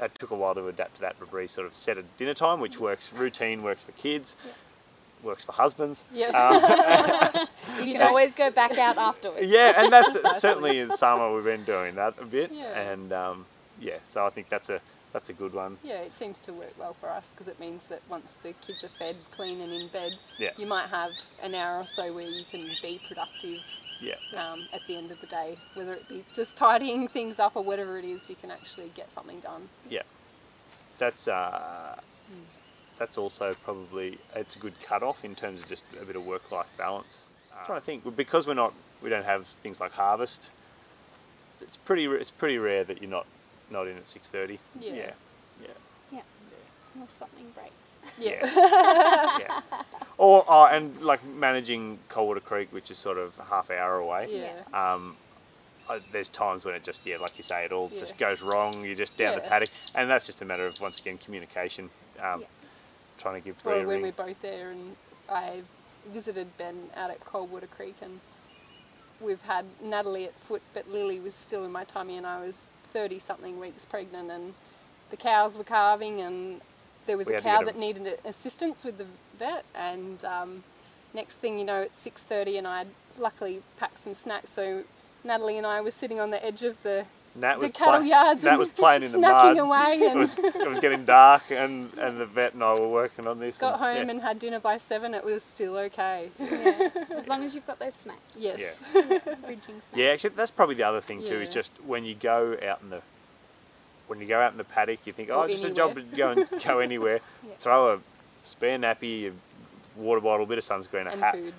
it 0.00 0.14
took 0.14 0.30
a 0.30 0.36
while 0.36 0.54
to 0.54 0.68
adapt 0.68 0.96
to 0.96 1.00
that. 1.00 1.16
But 1.18 1.32
we 1.32 1.48
sort 1.48 1.66
of 1.66 1.74
set 1.74 1.98
a 1.98 2.04
dinner 2.16 2.34
time, 2.34 2.60
which 2.60 2.78
works. 2.78 3.12
Routine 3.12 3.58
works 3.64 3.82
for 3.82 3.92
kids, 3.92 4.36
works 5.22 5.44
for 5.44 5.52
husbands. 5.52 6.04
Yeah. 6.14 6.28
Um, 6.28 7.48
You 7.82 7.94
can 7.96 8.06
always 8.06 8.36
go 8.36 8.50
back 8.50 8.78
out 8.78 8.98
afterwards. 8.98 9.46
yeah, 9.48 9.82
and 9.82 9.92
that's 9.92 10.16
certainly 10.40 10.78
in 10.78 10.96
summer 10.96 11.34
we've 11.34 11.44
been 11.44 11.64
doing 11.64 11.96
that 11.96 12.14
a 12.20 12.24
bit. 12.24 12.52
Yeah. 12.52 12.92
And 12.92 13.12
um, 13.12 13.46
yeah, 13.80 13.98
so 14.08 14.24
I 14.26 14.30
think 14.30 14.48
that's 14.48 14.68
a 14.68 14.80
that's 15.12 15.28
a 15.28 15.32
good 15.32 15.52
one. 15.54 15.78
Yeah, 15.84 16.00
it 16.00 16.12
seems 16.14 16.40
to 16.40 16.52
work 16.52 16.72
well 16.76 16.92
for 16.92 17.08
us 17.08 17.30
because 17.30 17.46
it 17.46 17.60
means 17.60 17.84
that 17.86 18.00
once 18.08 18.34
the 18.42 18.52
kids 18.66 18.82
are 18.82 18.88
fed, 18.88 19.14
clean, 19.30 19.60
and 19.60 19.72
in 19.72 19.86
bed, 19.88 20.12
Yeah. 20.40 20.50
you 20.56 20.66
might 20.66 20.88
have 20.88 21.12
an 21.40 21.54
hour 21.54 21.78
or 21.82 21.86
so 21.86 22.12
where 22.12 22.26
you 22.28 22.42
can 22.50 22.62
be 22.82 23.00
productive 23.06 23.58
Yeah. 24.00 24.16
um, 24.36 24.66
at 24.72 24.80
the 24.88 24.96
end 24.96 25.12
of 25.12 25.20
the 25.20 25.28
day, 25.28 25.56
whether 25.74 25.92
it 25.94 26.08
be 26.08 26.24
just 26.34 26.56
tidying 26.56 27.06
things 27.16 27.38
up 27.38 27.54
or 27.54 27.62
whatever 27.62 27.96
it 27.96 28.04
is, 28.04 28.28
you 28.28 28.34
can 28.34 28.50
actually 28.50 28.88
get 28.96 29.12
something 29.12 29.38
done. 29.38 29.68
Yeah, 29.88 30.02
that's 30.98 31.28
uh, 31.28 32.00
that's 32.98 33.16
also 33.16 33.54
probably 33.62 34.18
it's 34.34 34.56
a 34.56 34.58
good 34.58 34.80
cut-off 34.80 35.24
in 35.24 35.36
terms 35.36 35.62
of 35.62 35.68
just 35.68 35.84
a 36.00 36.04
bit 36.04 36.16
of 36.16 36.26
work-life 36.26 36.66
balance. 36.76 37.26
I'm 37.56 37.64
trying 37.66 37.80
to 37.80 37.86
think 37.86 38.16
because 38.16 38.48
we're 38.48 38.54
not 38.54 38.74
we 39.00 39.10
don't 39.10 39.24
have 39.24 39.46
things 39.62 39.78
like 39.80 39.92
harvest. 39.92 40.50
It's 41.60 41.76
pretty 41.76 42.06
it's 42.06 42.32
pretty 42.32 42.58
rare 42.58 42.82
that 42.82 43.00
you're 43.00 43.10
not 43.10 43.26
not 43.74 43.86
in 43.88 43.96
at 43.98 44.08
six 44.08 44.28
thirty. 44.28 44.58
Yeah. 44.80 44.92
yeah, 44.94 45.10
yeah. 45.60 45.68
Yeah. 46.12 47.02
Or 47.02 47.08
something 47.08 47.46
breaks. 47.54 47.72
Yeah. 48.18 48.46
yeah. 49.40 49.60
Or 50.16 50.44
uh, 50.48 50.66
and 50.66 51.00
like 51.02 51.22
managing 51.24 51.98
Coldwater 52.08 52.40
Creek, 52.40 52.68
which 52.72 52.90
is 52.90 52.96
sort 52.96 53.18
of 53.18 53.32
a 53.38 53.44
half 53.44 53.70
hour 53.70 53.96
away. 53.98 54.28
Yeah. 54.30 54.62
Um, 54.72 55.16
uh, 55.88 55.98
there's 56.12 56.30
times 56.30 56.64
when 56.64 56.74
it 56.74 56.84
just 56.84 57.02
yeah, 57.04 57.18
like 57.18 57.36
you 57.36 57.42
say, 57.44 57.64
it 57.64 57.72
all 57.72 57.90
just 57.90 58.16
goes 58.16 58.40
wrong. 58.40 58.84
You're 58.84 58.94
just 58.94 59.18
down 59.18 59.34
the 59.34 59.42
paddock, 59.42 59.70
and 59.94 60.08
that's 60.08 60.24
just 60.24 60.40
a 60.40 60.44
matter 60.46 60.66
of 60.66 60.80
once 60.80 60.98
again 60.98 61.18
communication. 61.18 61.90
Um, 62.22 62.40
Yeah. 62.40 62.46
Trying 63.18 63.40
to 63.40 63.44
give 63.46 63.56
three 63.58 63.72
Or 63.74 63.86
when 63.86 64.02
we're 64.02 64.12
both 64.12 64.40
there, 64.42 64.70
and 64.70 64.96
I 65.28 65.62
visited 66.12 66.56
Ben 66.58 66.90
out 66.96 67.10
at 67.10 67.20
Coldwater 67.20 67.68
Creek, 67.68 67.96
and 68.02 68.20
we've 69.20 69.42
had 69.42 69.64
Natalie 69.82 70.24
at 70.24 70.34
foot, 70.40 70.62
but 70.74 70.88
Lily 70.88 71.20
was 71.20 71.34
still 71.34 71.64
in 71.64 71.70
my 71.72 71.84
tummy, 71.84 72.16
and 72.16 72.26
I 72.26 72.40
was 72.40 72.66
30 72.94 73.18
something 73.18 73.60
weeks 73.60 73.84
pregnant, 73.84 74.30
and 74.30 74.54
the 75.10 75.16
cows 75.18 75.58
were 75.58 75.64
calving, 75.64 76.22
and 76.22 76.62
there 77.06 77.18
was 77.18 77.28
We 77.28 77.34
a 77.34 77.42
cow 77.42 77.60
that 77.62 77.76
needed 77.76 78.18
assistance 78.24 78.84
with 78.84 78.96
the 78.96 79.06
vet, 79.38 79.66
and 79.74 80.24
um, 80.24 80.64
next 81.12 81.36
thing 81.36 81.58
you 81.58 81.64
know, 81.66 81.82
it's 81.82 82.02
6:30, 82.02 82.56
and 82.56 82.66
I'd 82.66 82.88
luckily 83.18 83.62
packed 83.76 83.98
some 83.98 84.14
snacks, 84.14 84.50
so 84.50 84.84
Natalie 85.22 85.58
and 85.58 85.66
I 85.66 85.82
were 85.82 85.90
sitting 85.90 86.18
on 86.20 86.30
the 86.30 86.42
edge 86.42 86.62
of 86.62 86.82
the 86.82 87.04
Nat 87.36 87.54
the 87.56 87.60
was 87.62 87.70
cattle 87.72 87.98
play- 88.00 88.08
yards 88.08 88.44
Nat 88.44 88.50
and 88.50 88.58
was 88.58 88.70
playing 88.72 89.02
in 89.02 89.10
the 89.12 89.18
snacking 89.18 89.56
mud. 89.56 89.58
away 89.58 89.98
It 90.00 90.10
and 90.12 90.20
was 90.20 90.36
it 90.38 90.68
was 90.68 90.78
getting 90.78 91.04
dark, 91.04 91.42
and, 91.50 91.92
and 91.98 92.18
the 92.20 92.26
vet 92.26 92.54
and 92.54 92.62
I 92.62 92.74
were 92.74 92.86
working 92.88 93.26
on 93.26 93.40
this. 93.40 93.58
got 93.58 93.74
and, 93.74 93.82
home 93.82 94.04
yeah. 94.06 94.10
and 94.12 94.20
had 94.22 94.38
dinner 94.38 94.60
by 94.60 94.78
seven. 94.78 95.14
It 95.14 95.24
was 95.24 95.42
still 95.42 95.76
okay. 95.78 96.30
Yeah. 96.38 96.90
as 97.10 97.26
long 97.26 97.42
as 97.42 97.54
you've 97.56 97.66
got 97.66 97.80
those 97.80 97.94
snacks. 97.94 98.20
Yes. 98.36 98.80
Bridging 98.92 99.24
snacks. 99.80 99.90
Yeah, 99.96 100.06
actually, 100.10 100.30
that's 100.36 100.52
probably 100.52 100.76
the 100.76 100.84
other 100.84 101.00
thing 101.00 101.24
too. 101.24 101.40
Is 101.40 101.48
just 101.48 101.72
when 101.84 102.04
you 102.04 102.14
go 102.14 102.56
out 102.64 102.80
in 102.82 102.90
the 102.90 103.02
when 104.06 104.20
you 104.20 104.26
go 104.26 104.40
out 104.40 104.52
in 104.52 104.58
the 104.58 104.64
paddock, 104.64 105.00
you 105.06 105.12
think, 105.12 105.30
oh, 105.32 105.40
Or 105.40 105.44
it's 105.46 105.54
just 105.54 105.64
a 105.64 105.70
job 105.70 105.94
to 105.96 106.02
go 106.02 106.30
and 106.30 106.48
go 106.64 106.78
anywhere. 106.78 107.20
Yeah. 107.44 107.54
Throw 107.58 107.94
a 107.94 107.98
spare 108.44 108.78
nappy, 108.78 109.32
a 109.32 110.00
water 110.00 110.20
bottle, 110.20 110.44
a 110.44 110.48
bit 110.48 110.58
of 110.58 110.64
sunscreen, 110.64 111.06
a 111.06 111.10
and 111.10 111.20
hat, 111.20 111.34
food. 111.34 111.54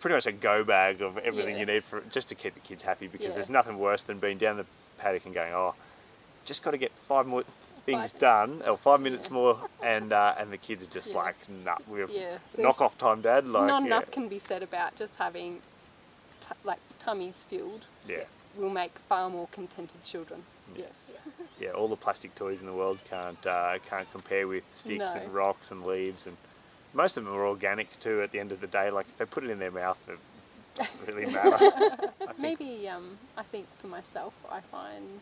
pretty 0.00 0.14
much 0.14 0.26
a 0.26 0.32
go 0.32 0.64
bag 0.64 1.02
of 1.02 1.18
everything 1.18 1.54
Yeah. 1.54 1.60
you 1.60 1.66
need 1.66 1.84
for 1.84 2.00
just 2.10 2.28
to 2.28 2.34
keep 2.34 2.54
the 2.54 2.60
kids 2.60 2.82
happy. 2.84 3.06
Because 3.06 3.28
Yeah. 3.28 3.34
there's 3.34 3.50
nothing 3.50 3.78
worse 3.78 4.02
than 4.02 4.18
being 4.18 4.38
down 4.38 4.56
the 4.56 4.64
paddock 5.00 5.24
and 5.24 5.34
going, 5.34 5.52
oh, 5.52 5.74
just 6.44 6.62
got 6.62 6.72
to 6.72 6.78
get 6.78 6.92
five 7.08 7.26
more 7.26 7.42
things 7.86 7.96
minutes. 7.96 8.12
done, 8.12 8.62
or 8.66 8.76
five 8.76 9.00
minutes 9.00 9.26
Yeah. 9.28 9.32
more, 9.32 9.58
and 9.82 10.12
uh, 10.22 10.34
and 10.38 10.52
the 10.52 10.58
kids 10.58 10.82
are 10.82 10.86
just 10.90 11.10
Yeah. 11.10 11.16
like, 11.18 11.36
nah, 11.48 11.76
we're 11.88 12.06
Yeah. 12.08 12.38
knock 12.58 12.80
off 12.80 12.98
time, 12.98 13.22
Dad. 13.22 13.46
Like, 13.46 13.66
Not 13.66 13.84
enough 13.86 14.10
can 14.10 14.28
be 14.28 14.38
said 14.38 14.62
about 14.62 14.96
just 14.96 15.16
having 15.16 15.62
t- 16.40 16.54
like 16.64 16.78
tummies 16.98 17.44
filled. 17.48 17.86
yeah. 18.06 18.24
Will 18.56 18.68
make 18.70 18.98
far 19.08 19.30
more 19.30 19.46
contented 19.52 20.02
children. 20.02 20.42
Yes. 20.76 21.12
yeah, 21.60 21.70
all 21.70 21.86
the 21.88 21.96
plastic 21.96 22.34
toys 22.34 22.60
in 22.60 22.66
the 22.66 22.72
world 22.72 22.98
can't 23.08 23.44
uh, 23.46 23.78
can't 23.88 24.10
compare 24.12 24.46
with 24.48 24.64
sticks 24.70 25.14
No. 25.14 25.20
and 25.20 25.32
rocks 25.34 25.70
and 25.70 25.84
leaves, 25.86 26.26
and 26.26 26.36
most 26.92 27.16
of 27.16 27.24
them 27.24 27.32
are 27.34 27.46
organic 27.46 27.98
too. 28.00 28.22
At 28.22 28.32
the 28.32 28.40
end 28.40 28.50
of 28.52 28.60
the 28.60 28.66
day, 28.66 28.90
like 28.90 29.08
if 29.08 29.16
they 29.18 29.24
put 29.24 29.44
it 29.44 29.50
in 29.50 29.58
their 29.60 29.70
mouth, 29.70 29.98
really 31.06 31.26
matter. 31.26 31.70
Maybe 32.38 32.88
um, 32.88 33.18
I 33.36 33.42
think 33.42 33.66
for 33.80 33.88
myself, 33.88 34.34
I 34.50 34.60
find, 34.60 35.20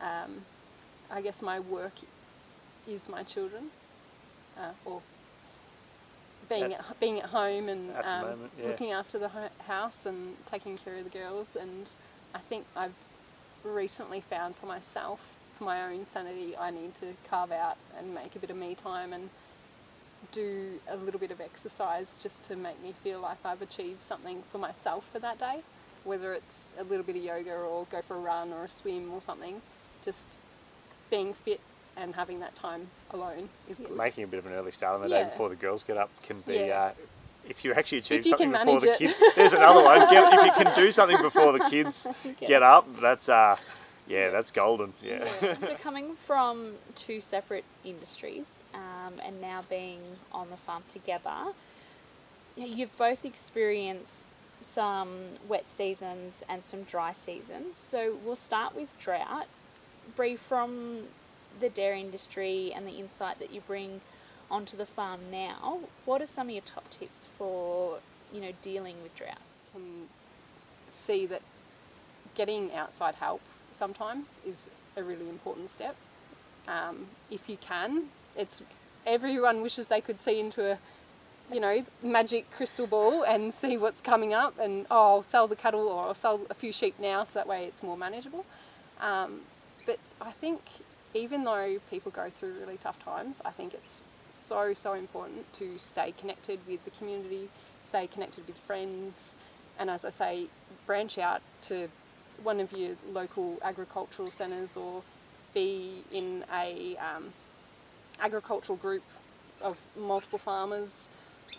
um, 0.00 0.42
I 1.10 1.20
guess 1.20 1.42
my 1.42 1.60
work 1.60 1.92
is 2.86 3.08
my 3.08 3.22
children, 3.22 3.70
uh, 4.58 4.72
or 4.84 5.00
being 6.48 6.74
At- 6.74 6.80
at, 6.90 7.00
being 7.00 7.20
at 7.20 7.26
home 7.26 7.68
and 7.68 7.90
At 7.92 8.04
um, 8.06 8.20
moment, 8.22 8.52
yeah. 8.58 8.66
looking 8.66 8.92
after 8.92 9.18
the 9.18 9.28
ho- 9.28 9.48
house 9.66 10.04
and 10.06 10.36
taking 10.46 10.76
care 10.76 10.96
of 10.96 11.04
the 11.04 11.10
girls. 11.10 11.56
And 11.56 11.88
I 12.34 12.38
think 12.38 12.66
I've 12.76 12.94
recently 13.64 14.20
found 14.20 14.56
for 14.56 14.66
myself, 14.66 15.20
for 15.56 15.64
my 15.64 15.82
own 15.82 16.04
sanity, 16.04 16.56
I 16.56 16.70
need 16.70 16.94
to 16.96 17.14
carve 17.28 17.52
out 17.52 17.76
and 17.96 18.14
make 18.14 18.34
a 18.36 18.38
bit 18.38 18.50
of 18.50 18.56
me 18.56 18.74
time 18.74 19.12
and 19.12 19.30
do 20.30 20.80
a 20.88 20.96
little 20.96 21.20
bit 21.20 21.30
of 21.30 21.40
exercise 21.40 22.18
just 22.22 22.44
to 22.44 22.56
make 22.56 22.82
me 22.82 22.94
feel 23.02 23.20
like 23.20 23.38
I've 23.44 23.62
achieved 23.62 24.02
something 24.02 24.42
for 24.50 24.58
myself 24.58 25.04
for 25.12 25.18
that 25.18 25.38
day. 25.38 25.60
Whether 26.04 26.32
it's 26.32 26.72
a 26.78 26.84
little 26.84 27.04
bit 27.04 27.16
of 27.16 27.22
yoga 27.22 27.52
or 27.52 27.86
go 27.90 28.02
for 28.02 28.16
a 28.16 28.20
run 28.20 28.52
or 28.52 28.64
a 28.64 28.68
swim 28.68 29.12
or 29.12 29.20
something, 29.20 29.62
just 30.04 30.26
being 31.10 31.34
fit 31.34 31.60
and 31.96 32.14
having 32.14 32.40
that 32.40 32.54
time 32.54 32.88
alone 33.10 33.48
is 33.68 33.78
good. 33.78 33.96
making 33.96 34.24
a 34.24 34.26
bit 34.26 34.38
of 34.38 34.46
an 34.46 34.52
early 34.52 34.72
start 34.72 34.94
on 34.94 35.02
the 35.02 35.08
day 35.08 35.24
before 35.24 35.48
the 35.48 35.56
girls 35.56 35.82
get 35.82 35.96
up 35.96 36.10
can 36.22 36.40
be. 36.46 36.54
Yeah. 36.54 36.80
Uh, 36.80 36.92
if 37.48 37.64
you 37.64 37.72
actually 37.74 37.98
achieve 37.98 38.24
you 38.24 38.30
something 38.30 38.52
before 38.52 38.80
the 38.80 38.92
it. 38.92 38.98
kids, 38.98 39.18
there's 39.34 39.52
another 39.52 39.82
one. 39.82 39.98
Get, 40.10 40.32
if 40.32 40.44
you 40.44 40.64
can 40.64 40.76
do 40.76 40.92
something 40.92 41.20
before 41.20 41.52
the 41.52 41.64
kids 41.70 42.06
get 42.40 42.62
up, 42.62 42.86
that's 43.00 43.28
uh, 43.28 43.56
yeah, 44.06 44.30
that's 44.30 44.50
golden. 44.50 44.92
Yeah. 45.02 45.28
Yeah. 45.40 45.58
so 45.58 45.74
coming 45.74 46.14
from 46.14 46.74
two 46.94 47.20
separate 47.20 47.64
industries 47.84 48.60
um, 48.74 49.14
and 49.24 49.40
now 49.40 49.62
being 49.68 50.00
on 50.32 50.50
the 50.50 50.56
farm 50.56 50.82
together, 50.88 51.52
you 52.56 52.66
know, 52.66 52.74
you've 52.74 52.96
both 52.96 53.24
experienced 53.24 54.26
some 54.60 55.10
wet 55.48 55.68
seasons 55.68 56.42
and 56.48 56.64
some 56.64 56.82
dry 56.82 57.12
seasons. 57.12 57.76
So 57.76 58.16
we'll 58.24 58.36
start 58.36 58.74
with 58.74 58.98
drought. 58.98 59.46
Bree, 60.16 60.36
from 60.36 61.04
the 61.60 61.68
dairy 61.68 62.00
industry 62.00 62.72
and 62.74 62.86
the 62.86 62.92
insight 62.92 63.38
that 63.38 63.52
you 63.52 63.60
bring 63.60 64.00
onto 64.50 64.76
the 64.76 64.86
farm 64.86 65.20
now, 65.30 65.80
what 66.04 66.20
are 66.20 66.26
some 66.26 66.48
of 66.48 66.52
your 66.52 66.62
top 66.62 66.90
tips 66.90 67.28
for 67.38 67.98
you 68.32 68.40
know 68.40 68.52
dealing 68.62 68.96
with 69.02 69.14
drought? 69.14 69.38
can 69.72 70.08
see 70.92 71.26
that 71.26 71.42
getting 72.34 72.72
outside 72.74 73.16
help 73.16 73.40
sometimes 73.74 74.38
is 74.46 74.68
a 74.96 75.02
really 75.02 75.28
important 75.28 75.70
step. 75.70 75.96
Um, 76.68 77.06
if 77.30 77.48
you 77.48 77.56
can, 77.56 78.04
it's 78.36 78.62
everyone 79.06 79.62
wishes 79.62 79.88
they 79.88 80.00
could 80.00 80.20
see 80.20 80.38
into 80.38 80.72
a 80.72 80.78
you 81.52 81.60
know 81.60 81.84
magic 82.02 82.50
crystal 82.52 82.86
ball 82.86 83.24
and 83.24 83.52
see 83.52 83.76
what's 83.76 84.00
coming 84.00 84.32
up 84.32 84.58
and 84.60 84.86
oh 84.90 85.16
I'll 85.16 85.22
sell 85.22 85.48
the 85.48 85.56
cattle 85.56 85.88
or 85.88 86.04
I'll 86.06 86.14
sell 86.14 86.42
a 86.48 86.54
few 86.54 86.72
sheep 86.72 86.94
now 87.00 87.24
so 87.24 87.38
that 87.40 87.46
way 87.46 87.64
it's 87.64 87.82
more 87.82 87.96
manageable. 87.96 88.44
Um, 89.00 89.40
but 89.84 89.98
I 90.20 90.30
think 90.32 90.60
even 91.14 91.44
though 91.44 91.78
people 91.90 92.10
go 92.12 92.30
through 92.30 92.54
really 92.60 92.76
tough 92.76 93.02
times, 93.04 93.40
I 93.44 93.50
think 93.50 93.74
it's 93.74 94.02
so 94.30 94.72
so 94.72 94.94
important 94.94 95.52
to 95.54 95.78
stay 95.78 96.12
connected 96.12 96.60
with 96.66 96.84
the 96.84 96.90
community, 96.90 97.48
stay 97.82 98.06
connected 98.06 98.46
with 98.46 98.56
friends, 98.56 99.34
and 99.78 99.90
as 99.90 100.04
I 100.04 100.10
say, 100.10 100.46
branch 100.86 101.18
out 101.18 101.42
to 101.62 101.88
one 102.42 102.60
of 102.60 102.72
your 102.72 102.96
local 103.12 103.58
agricultural 103.62 104.30
centres 104.30 104.76
or 104.76 105.02
be 105.54 106.02
in 106.10 106.44
a 106.54 106.96
um, 106.96 107.30
agricultural 108.20 108.76
group 108.76 109.02
of 109.60 109.76
multiple 109.96 110.38
farmers 110.38 111.08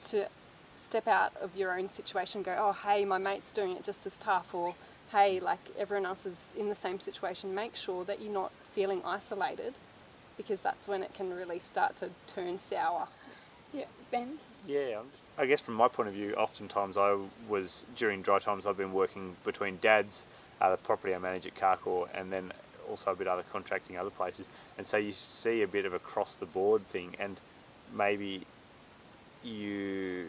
to 0.04 0.28
step 0.76 1.08
out 1.08 1.34
of 1.41 1.56
your 1.56 1.78
own 1.78 1.88
situation 1.89 2.39
and 2.39 2.46
go, 2.46 2.56
oh, 2.58 2.72
hey, 2.72 3.06
my 3.06 3.17
mate's 3.17 3.52
doing 3.52 3.72
it 3.72 3.84
just 3.84 4.06
as 4.06 4.17
tough, 4.17 4.54
or 4.54 4.76
hey, 5.12 5.39
like 5.39 5.60
everyone 5.78 6.06
else 6.06 6.26
is 6.26 6.54
in 6.58 6.69
the 6.69 6.76
same 6.76 7.00
situation. 7.00 7.54
Make 7.54 7.76
sure 7.76 8.04
that 8.06 8.22
you're 8.22 8.34
not 8.34 8.52
feeling 8.74 9.02
isolated 9.06 9.76
because 10.36 10.62
that's 10.62 10.88
when 10.88 11.04
it 11.04 11.13
can 11.13 11.34
really 11.34 11.60
start 11.60 11.96
to 11.98 12.10
turn 12.28 12.58
sour. 12.58 13.08
Yeah, 13.72 13.86
Ben. 14.12 14.38
Yeah, 14.67 15.00
I'm 15.00 15.12
just, 15.12 15.24
I 15.38 15.46
guess 15.46 15.60
from 15.60 15.76
my 15.76 15.88
point 15.88 16.10
of 16.10 16.15
view, 16.15 16.34
oftentimes 16.34 16.98
I 16.98 17.17
was 17.48 17.86
during 17.96 18.22
dry 18.22 18.39
times 18.39 18.65
I've 18.65 18.78
been 18.78 18.93
working 18.93 19.36
between 19.43 19.78
Dad's, 19.82 20.24
uh, 20.63 20.71
the 20.71 20.78
property 20.78 21.13
I 21.13 21.19
manage 21.19 21.45
at 21.45 21.56
Carcoar, 21.56 22.08
and 22.15 22.32
then 22.32 22.54
also 22.89 23.12
a 23.12 23.15
bit 23.15 23.28
other 23.28 23.43
contracting 23.52 23.97
other 23.97 24.10
places, 24.10 24.47
and 24.78 24.88
so 24.88 24.97
you 24.97 25.12
see 25.12 25.62
a 25.62 25.67
bit 25.67 25.86
of 25.86 25.93
across 25.93 26.36
the 26.36 26.45
board 26.45 26.88
thing, 26.88 27.15
and 27.19 27.39
maybe 27.95 28.45
you 29.43 30.26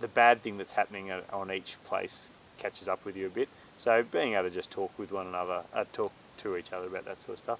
the 0.00 0.08
bad 0.08 0.42
thing 0.42 0.58
that's 0.58 0.72
happening 0.72 1.12
on 1.32 1.52
each 1.52 1.76
place 1.84 2.30
catches 2.58 2.88
up 2.88 3.04
with 3.04 3.16
you 3.16 3.26
a 3.26 3.30
bit. 3.30 3.48
So 3.76 4.02
being 4.02 4.34
able 4.34 4.48
to 4.48 4.50
just 4.50 4.70
talk 4.70 4.90
with 4.98 5.12
one 5.12 5.28
another, 5.28 5.62
uh, 5.72 5.84
talk 5.92 6.12
to 6.38 6.56
each 6.56 6.72
other 6.72 6.88
about 6.88 7.04
that 7.04 7.22
sort 7.22 7.38
of 7.38 7.44
stuff. 7.44 7.58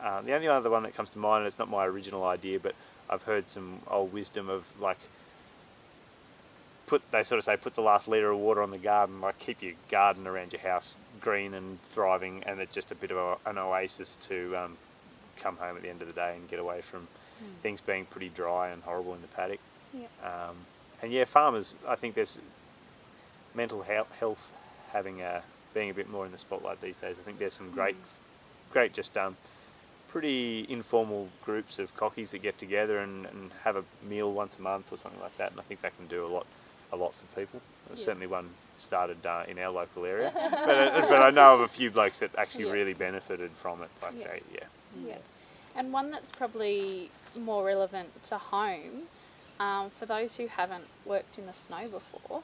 Mm. 0.00 0.18
Um, 0.18 0.26
the 0.26 0.32
only 0.32 0.48
other 0.48 0.70
one 0.70 0.82
that 0.84 0.94
comes 0.94 1.12
to 1.12 1.18
mind, 1.18 1.42
and 1.42 1.46
it's 1.46 1.58
not 1.58 1.68
my 1.68 1.84
original 1.84 2.24
idea, 2.24 2.58
but 2.58 2.74
I've 3.10 3.22
heard 3.22 3.48
some 3.48 3.80
old 3.88 4.12
wisdom 4.12 4.48
of 4.48 4.66
like 4.80 4.98
put 6.86 7.02
they 7.10 7.22
sort 7.22 7.38
of 7.38 7.44
say 7.44 7.56
put 7.56 7.74
the 7.74 7.82
last 7.82 8.08
litre 8.08 8.30
of 8.30 8.38
water 8.38 8.62
on 8.62 8.70
the 8.70 8.78
garden, 8.78 9.20
like 9.20 9.38
keep 9.38 9.62
your 9.62 9.74
garden 9.90 10.26
around 10.26 10.52
your 10.52 10.62
house 10.62 10.94
green 11.26 11.54
and 11.54 11.78
thriving, 11.90 12.44
and 12.46 12.60
it's 12.60 12.72
just 12.72 12.92
a 12.92 12.94
bit 12.94 13.10
of 13.10 13.16
a, 13.16 13.50
an 13.50 13.58
oasis 13.58 14.14
to 14.14 14.56
um, 14.56 14.76
come 15.36 15.56
home 15.56 15.76
at 15.76 15.82
the 15.82 15.90
end 15.90 16.00
of 16.00 16.06
the 16.06 16.14
day 16.14 16.34
and 16.36 16.48
get 16.48 16.60
away 16.60 16.80
from 16.80 17.08
Mm. 17.36 17.60
things 17.62 17.82
being 17.82 18.06
pretty 18.06 18.30
dry 18.30 18.70
and 18.70 18.82
horrible 18.84 19.12
in 19.12 19.20
the 19.20 19.28
paddock. 19.28 19.60
Yeah. 19.92 20.06
Um, 20.24 20.56
and 21.02 21.12
yeah, 21.12 21.24
farmers, 21.26 21.74
I 21.86 21.94
think 21.94 22.14
there's 22.14 22.38
mental 23.54 23.82
health, 23.82 24.50
having 24.92 25.20
a 25.20 25.42
being 25.74 25.90
a 25.90 25.94
bit 25.94 26.08
more 26.08 26.24
in 26.24 26.32
the 26.32 26.38
spotlight 26.38 26.80
these 26.80 26.96
days. 26.96 27.16
I 27.20 27.22
think 27.26 27.38
there's 27.38 27.52
some 27.52 27.70
great, 27.72 27.96
great 28.72 28.94
just 28.94 29.18
um, 29.18 29.36
pretty 30.08 30.64
informal 30.70 31.28
groups 31.44 31.78
of 31.78 31.94
cockies 31.94 32.30
that 32.30 32.40
get 32.40 32.56
together 32.56 33.00
and, 33.00 33.26
and 33.26 33.50
have 33.64 33.76
a 33.76 33.84
meal 34.02 34.32
once 34.32 34.56
a 34.58 34.62
month 34.62 34.90
or 34.90 34.96
something 34.96 35.20
like 35.20 35.36
that. 35.36 35.50
And 35.50 35.60
I 35.60 35.64
think 35.64 35.82
that 35.82 35.94
can 35.98 36.06
do 36.06 36.24
a 36.24 36.30
lot, 36.36 36.46
a 36.90 36.96
lot 36.96 37.12
for 37.12 37.26
people. 37.38 37.60
There's 37.88 38.00
Yeah. 38.00 38.06
Certainly 38.06 38.28
one 38.28 38.48
started 38.78 39.24
uh, 39.26 39.44
in 39.48 39.58
our 39.58 39.70
local 39.70 40.04
area, 40.04 40.32
but, 40.34 40.44
uh, 40.78 41.06
but 41.08 41.22
I 41.22 41.30
know 41.30 41.54
of 41.54 41.60
a 41.60 41.68
few 41.68 41.90
blokes 41.90 42.18
that 42.20 42.30
actually 42.36 42.66
Yeah. 42.66 42.72
really 42.72 42.94
benefited 42.94 43.50
from 43.52 43.82
it. 43.82 43.90
Like 44.02 44.14
Yeah. 44.18 44.28
they, 44.28 44.42
yeah, 44.54 44.64
Yeah. 45.06 45.18
And 45.74 45.92
one 45.92 46.10
that's 46.10 46.32
probably 46.32 47.10
more 47.38 47.64
relevant 47.64 48.22
to 48.24 48.38
home 48.38 49.04
um, 49.60 49.90
for 49.90 50.06
those 50.06 50.36
who 50.36 50.46
haven't 50.46 50.84
worked 51.04 51.38
in 51.38 51.46
the 51.46 51.52
snow 51.52 51.88
before. 51.88 52.42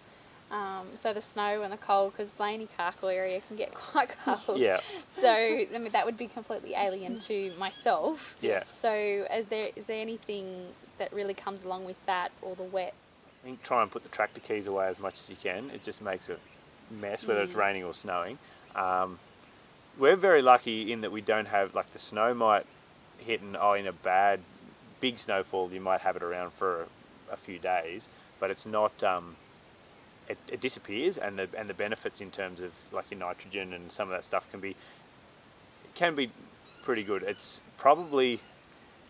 Um, 0.51 0.89
so 0.97 1.15
the 1.15 1.23
snow 1.23 1.63
and 1.63 1.73
the 1.73 1.79
cold, 1.79 2.13
because 2.13 2.31
Blayney 2.31 2.69
Carcoar 2.79 3.11
area 3.15 3.41
can 3.49 3.57
get 3.57 3.73
quite 3.91 4.11
cold. 4.23 4.59
yeah, 4.59 4.81
So 5.09 5.29
I 5.31 5.67
mean, 5.79 5.93
that 5.93 6.05
would 6.05 6.19
be 6.19 6.27
completely 6.27 6.75
alien 6.75 7.19
to 7.21 7.53
myself. 7.59 8.37
Yeah. 8.43 8.63
So 8.63 8.93
is 8.93 9.47
there 9.47 9.71
is 9.75 9.87
there 9.87 10.01
anything 10.01 10.69
that 10.99 11.11
really 11.13 11.33
comes 11.33 11.63
along 11.63 11.87
with 11.87 11.97
that 12.05 12.33
or 12.43 12.55
the 12.55 12.63
wet? 12.65 12.93
I 13.43 13.47
think 13.47 13.63
try 13.63 13.83
and 13.83 13.91
put 13.91 14.03
the 14.05 14.09
tractor 14.09 14.41
keys 14.41 14.67
away 14.67 14.87
as 14.87 15.01
much 15.01 15.15
as 15.15 15.29
you 15.31 15.37
can. 15.37 15.71
It 15.71 15.83
just 15.83 16.01
makes 16.01 16.29
a 16.29 16.37
mess, 16.91 17.27
whether 17.27 17.43
it's 17.43 17.55
Mm. 17.55 17.59
raining 17.59 17.85
or 17.85 17.93
snowing. 17.95 18.39
Um, 18.77 19.19
we're 19.99 20.17
very 20.17 20.43
lucky 20.43 20.93
in 20.93 21.01
that 21.01 21.11
we 21.13 21.21
don't 21.21 21.47
have 21.47 21.75
like 21.75 21.93
the 21.93 21.99
snow 21.99 22.33
might 22.35 22.67
hit 23.19 23.41
and 23.41 23.57
oh 23.57 23.73
in 23.75 23.87
a 23.87 23.93
bad 23.93 24.41
big 25.01 25.19
snowfall 25.19 25.71
you 25.73 25.81
might 25.81 26.01
have 26.03 26.17
it 26.17 26.23
around 26.23 26.53
for 26.53 26.83
a, 26.83 27.33
a 27.33 27.37
few 27.37 27.59
days, 27.59 28.09
but 28.39 28.51
it's 28.51 28.65
not. 28.65 29.03
Um, 29.03 29.37
it, 30.29 30.39
it 30.49 30.61
disappears, 30.61 31.19
and 31.19 31.37
the 31.39 31.49
and 31.59 31.69
the 31.69 31.75
benefits 31.75 32.21
in 32.21 32.31
terms 32.31 32.61
of 32.61 32.73
like 32.93 33.11
your 33.11 33.19
nitrogen 33.19 33.73
and 33.73 33.91
some 33.91 34.09
of 34.09 34.13
that 34.13 34.25
stuff 34.25 34.49
can 34.51 34.61
be 34.61 34.77
can 35.97 36.15
be 36.15 36.31
pretty 36.85 37.03
good. 37.03 37.23
It's 37.25 37.61
probably 37.77 38.41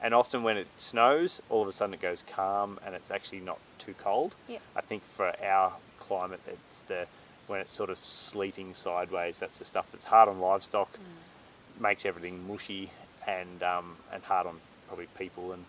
and 0.03 0.13
often 0.13 0.43
when 0.43 0.57
it 0.57 0.67
snows, 0.77 1.41
all 1.49 1.63
of 1.63 1.69
a 1.69 1.73
sudden 1.73 1.95
it 1.95 2.01
goes 2.01 2.25
calm 2.27 2.79
and 2.85 2.95
it's 2.95 3.11
actually 3.11 3.41
not 3.41 3.59
too 3.79 3.95
cold. 3.97 4.35
Yep. 4.49 4.61
I 4.77 4.81
think 4.81 5.03
for 5.17 5.33
our 5.43 5.75
climate, 5.99 6.41
it's 6.47 6.83
the 6.83 7.07
when 7.47 7.61
it's 7.61 7.75
sort 7.75 7.91
of 7.91 7.99
sleeting 7.99 8.75
sideways. 8.75 9.39
That's 9.39 9.59
the 9.59 9.65
stuff 9.65 9.87
that's 9.93 10.07
hard 10.07 10.29
on 10.29 10.41
livestock, 10.41 10.99
makes 11.81 12.05
everything 12.05 12.47
mushy 12.47 12.91
and 13.27 13.63
um, 13.63 13.97
and 14.13 14.23
hard 14.25 14.47
on 14.47 14.59
probably 14.89 15.07
people 15.17 15.53
and 15.53 15.65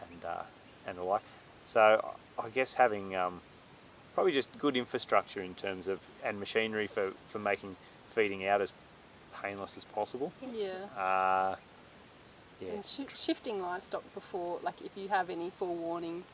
and 0.00 0.24
uh, 0.24 0.42
and 0.86 0.96
the 0.96 1.02
like. 1.02 1.22
So 1.66 2.14
I 2.38 2.48
guess 2.50 2.74
having 2.74 3.16
um, 3.16 3.40
probably 4.14 4.32
just 4.32 4.56
good 4.58 4.76
infrastructure 4.76 5.42
in 5.42 5.54
terms 5.54 5.88
of 5.88 6.00
and 6.24 6.38
machinery 6.38 6.86
for, 6.86 7.12
for 7.28 7.38
making 7.38 7.76
feeding 8.10 8.46
out 8.46 8.60
as 8.60 8.72
painless 9.42 9.76
as 9.76 9.84
possible. 9.84 10.32
Yeah. 10.54 10.84
Uh, 10.96 11.56
yeah. 12.60 12.72
And 12.72 12.86
shi 12.86 13.06
shifting 13.14 13.60
livestock 13.60 14.02
before, 14.14 14.58
like 14.62 14.80
if 14.82 14.92
you 14.96 15.08
have 15.08 15.30
any 15.30 15.50
forewarning, 15.50 16.24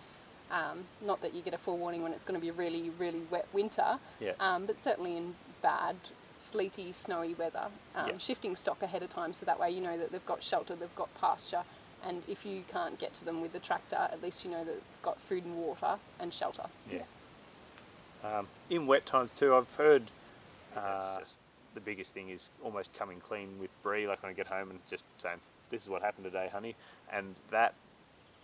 um, 0.50 0.84
not 1.04 1.22
that 1.22 1.34
you 1.34 1.42
get 1.42 1.54
a 1.54 1.58
forewarning 1.58 2.02
when 2.02 2.12
it's 2.12 2.24
going 2.24 2.38
to 2.38 2.40
be 2.40 2.48
a 2.48 2.52
really, 2.52 2.90
really 2.90 3.22
wet 3.30 3.46
winter, 3.52 3.98
Yeah. 4.18 4.32
um, 4.40 4.66
but 4.66 4.82
certainly 4.82 5.16
in 5.16 5.34
bad, 5.62 5.96
sleety, 6.38 6.92
snowy 6.92 7.34
weather, 7.34 7.68
um, 7.94 8.08
Yeah. 8.08 8.18
shifting 8.18 8.56
stock 8.56 8.82
ahead 8.82 9.02
of 9.02 9.10
time 9.10 9.32
so 9.32 9.44
that 9.46 9.58
way 9.60 9.70
you 9.70 9.80
know 9.80 9.96
that 9.98 10.10
they've 10.10 10.26
got 10.26 10.42
shelter, 10.42 10.74
they've 10.74 10.94
got 10.96 11.12
pasture, 11.20 11.64
and 12.02 12.22
if 12.26 12.44
you 12.46 12.64
can't 12.68 12.98
get 12.98 13.12
to 13.14 13.24
them 13.24 13.40
with 13.42 13.52
the 13.52 13.60
tractor, 13.60 14.08
at 14.10 14.22
least 14.22 14.44
you 14.44 14.50
know 14.50 14.64
that 14.64 14.72
they've 14.72 15.02
got 15.02 15.20
food 15.20 15.44
and 15.44 15.56
water 15.56 15.98
and 16.18 16.32
shelter. 16.32 16.66
Yeah. 16.90 17.02
Um, 18.24 18.48
in 18.68 18.86
wet 18.86 19.06
times 19.06 19.32
too, 19.32 19.54
I've 19.54 19.72
heard 19.74 20.10
uh, 20.76 21.20
just 21.20 21.36
the 21.74 21.80
biggest 21.80 22.12
thing 22.12 22.28
is 22.28 22.50
almost 22.62 22.92
coming 22.94 23.20
clean 23.20 23.58
with 23.60 23.70
Bree, 23.82 24.06
like 24.06 24.22
when 24.22 24.30
I 24.30 24.34
get 24.34 24.46
home 24.48 24.70
and 24.70 24.80
just 24.88 25.04
saying, 25.18 25.40
"This 25.70 25.82
is 25.82 25.88
what 25.88 26.02
happened 26.02 26.24
today, 26.24 26.48
honey," 26.52 26.76
and 27.10 27.34
that 27.50 27.74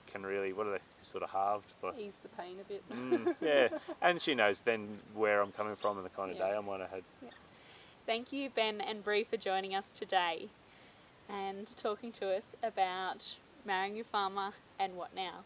can 0.06 0.24
really 0.24 0.52
what 0.52 0.66
are 0.66 0.70
they 0.72 0.80
sort 1.02 1.22
of 1.22 1.30
halved, 1.30 1.72
but 1.82 1.94
Ease 1.98 2.18
the 2.22 2.28
pain 2.28 2.58
a 2.60 2.64
bit. 2.64 2.82
mm, 2.90 3.34
yeah, 3.40 3.68
and 4.00 4.20
she 4.22 4.34
knows 4.34 4.60
then 4.60 5.00
where 5.14 5.40
I'm 5.40 5.52
coming 5.52 5.76
from 5.76 5.96
and 5.96 6.06
the 6.06 6.10
kind 6.10 6.30
of 6.30 6.36
Yeah. 6.38 6.50
day 6.50 6.56
I 6.56 6.60
might 6.60 6.80
have 6.80 6.90
had. 6.90 7.02
Thank 8.06 8.32
you, 8.32 8.50
Ben 8.50 8.80
and 8.80 9.02
Bree, 9.02 9.24
for 9.24 9.36
joining 9.36 9.74
us 9.74 9.90
today 9.90 10.48
and 11.28 11.66
talking 11.76 12.12
to 12.12 12.32
us 12.32 12.54
about 12.62 13.34
marrying 13.64 13.96
your 13.96 14.04
farmer 14.04 14.52
and 14.78 14.96
what 14.96 15.12
now. 15.12 15.44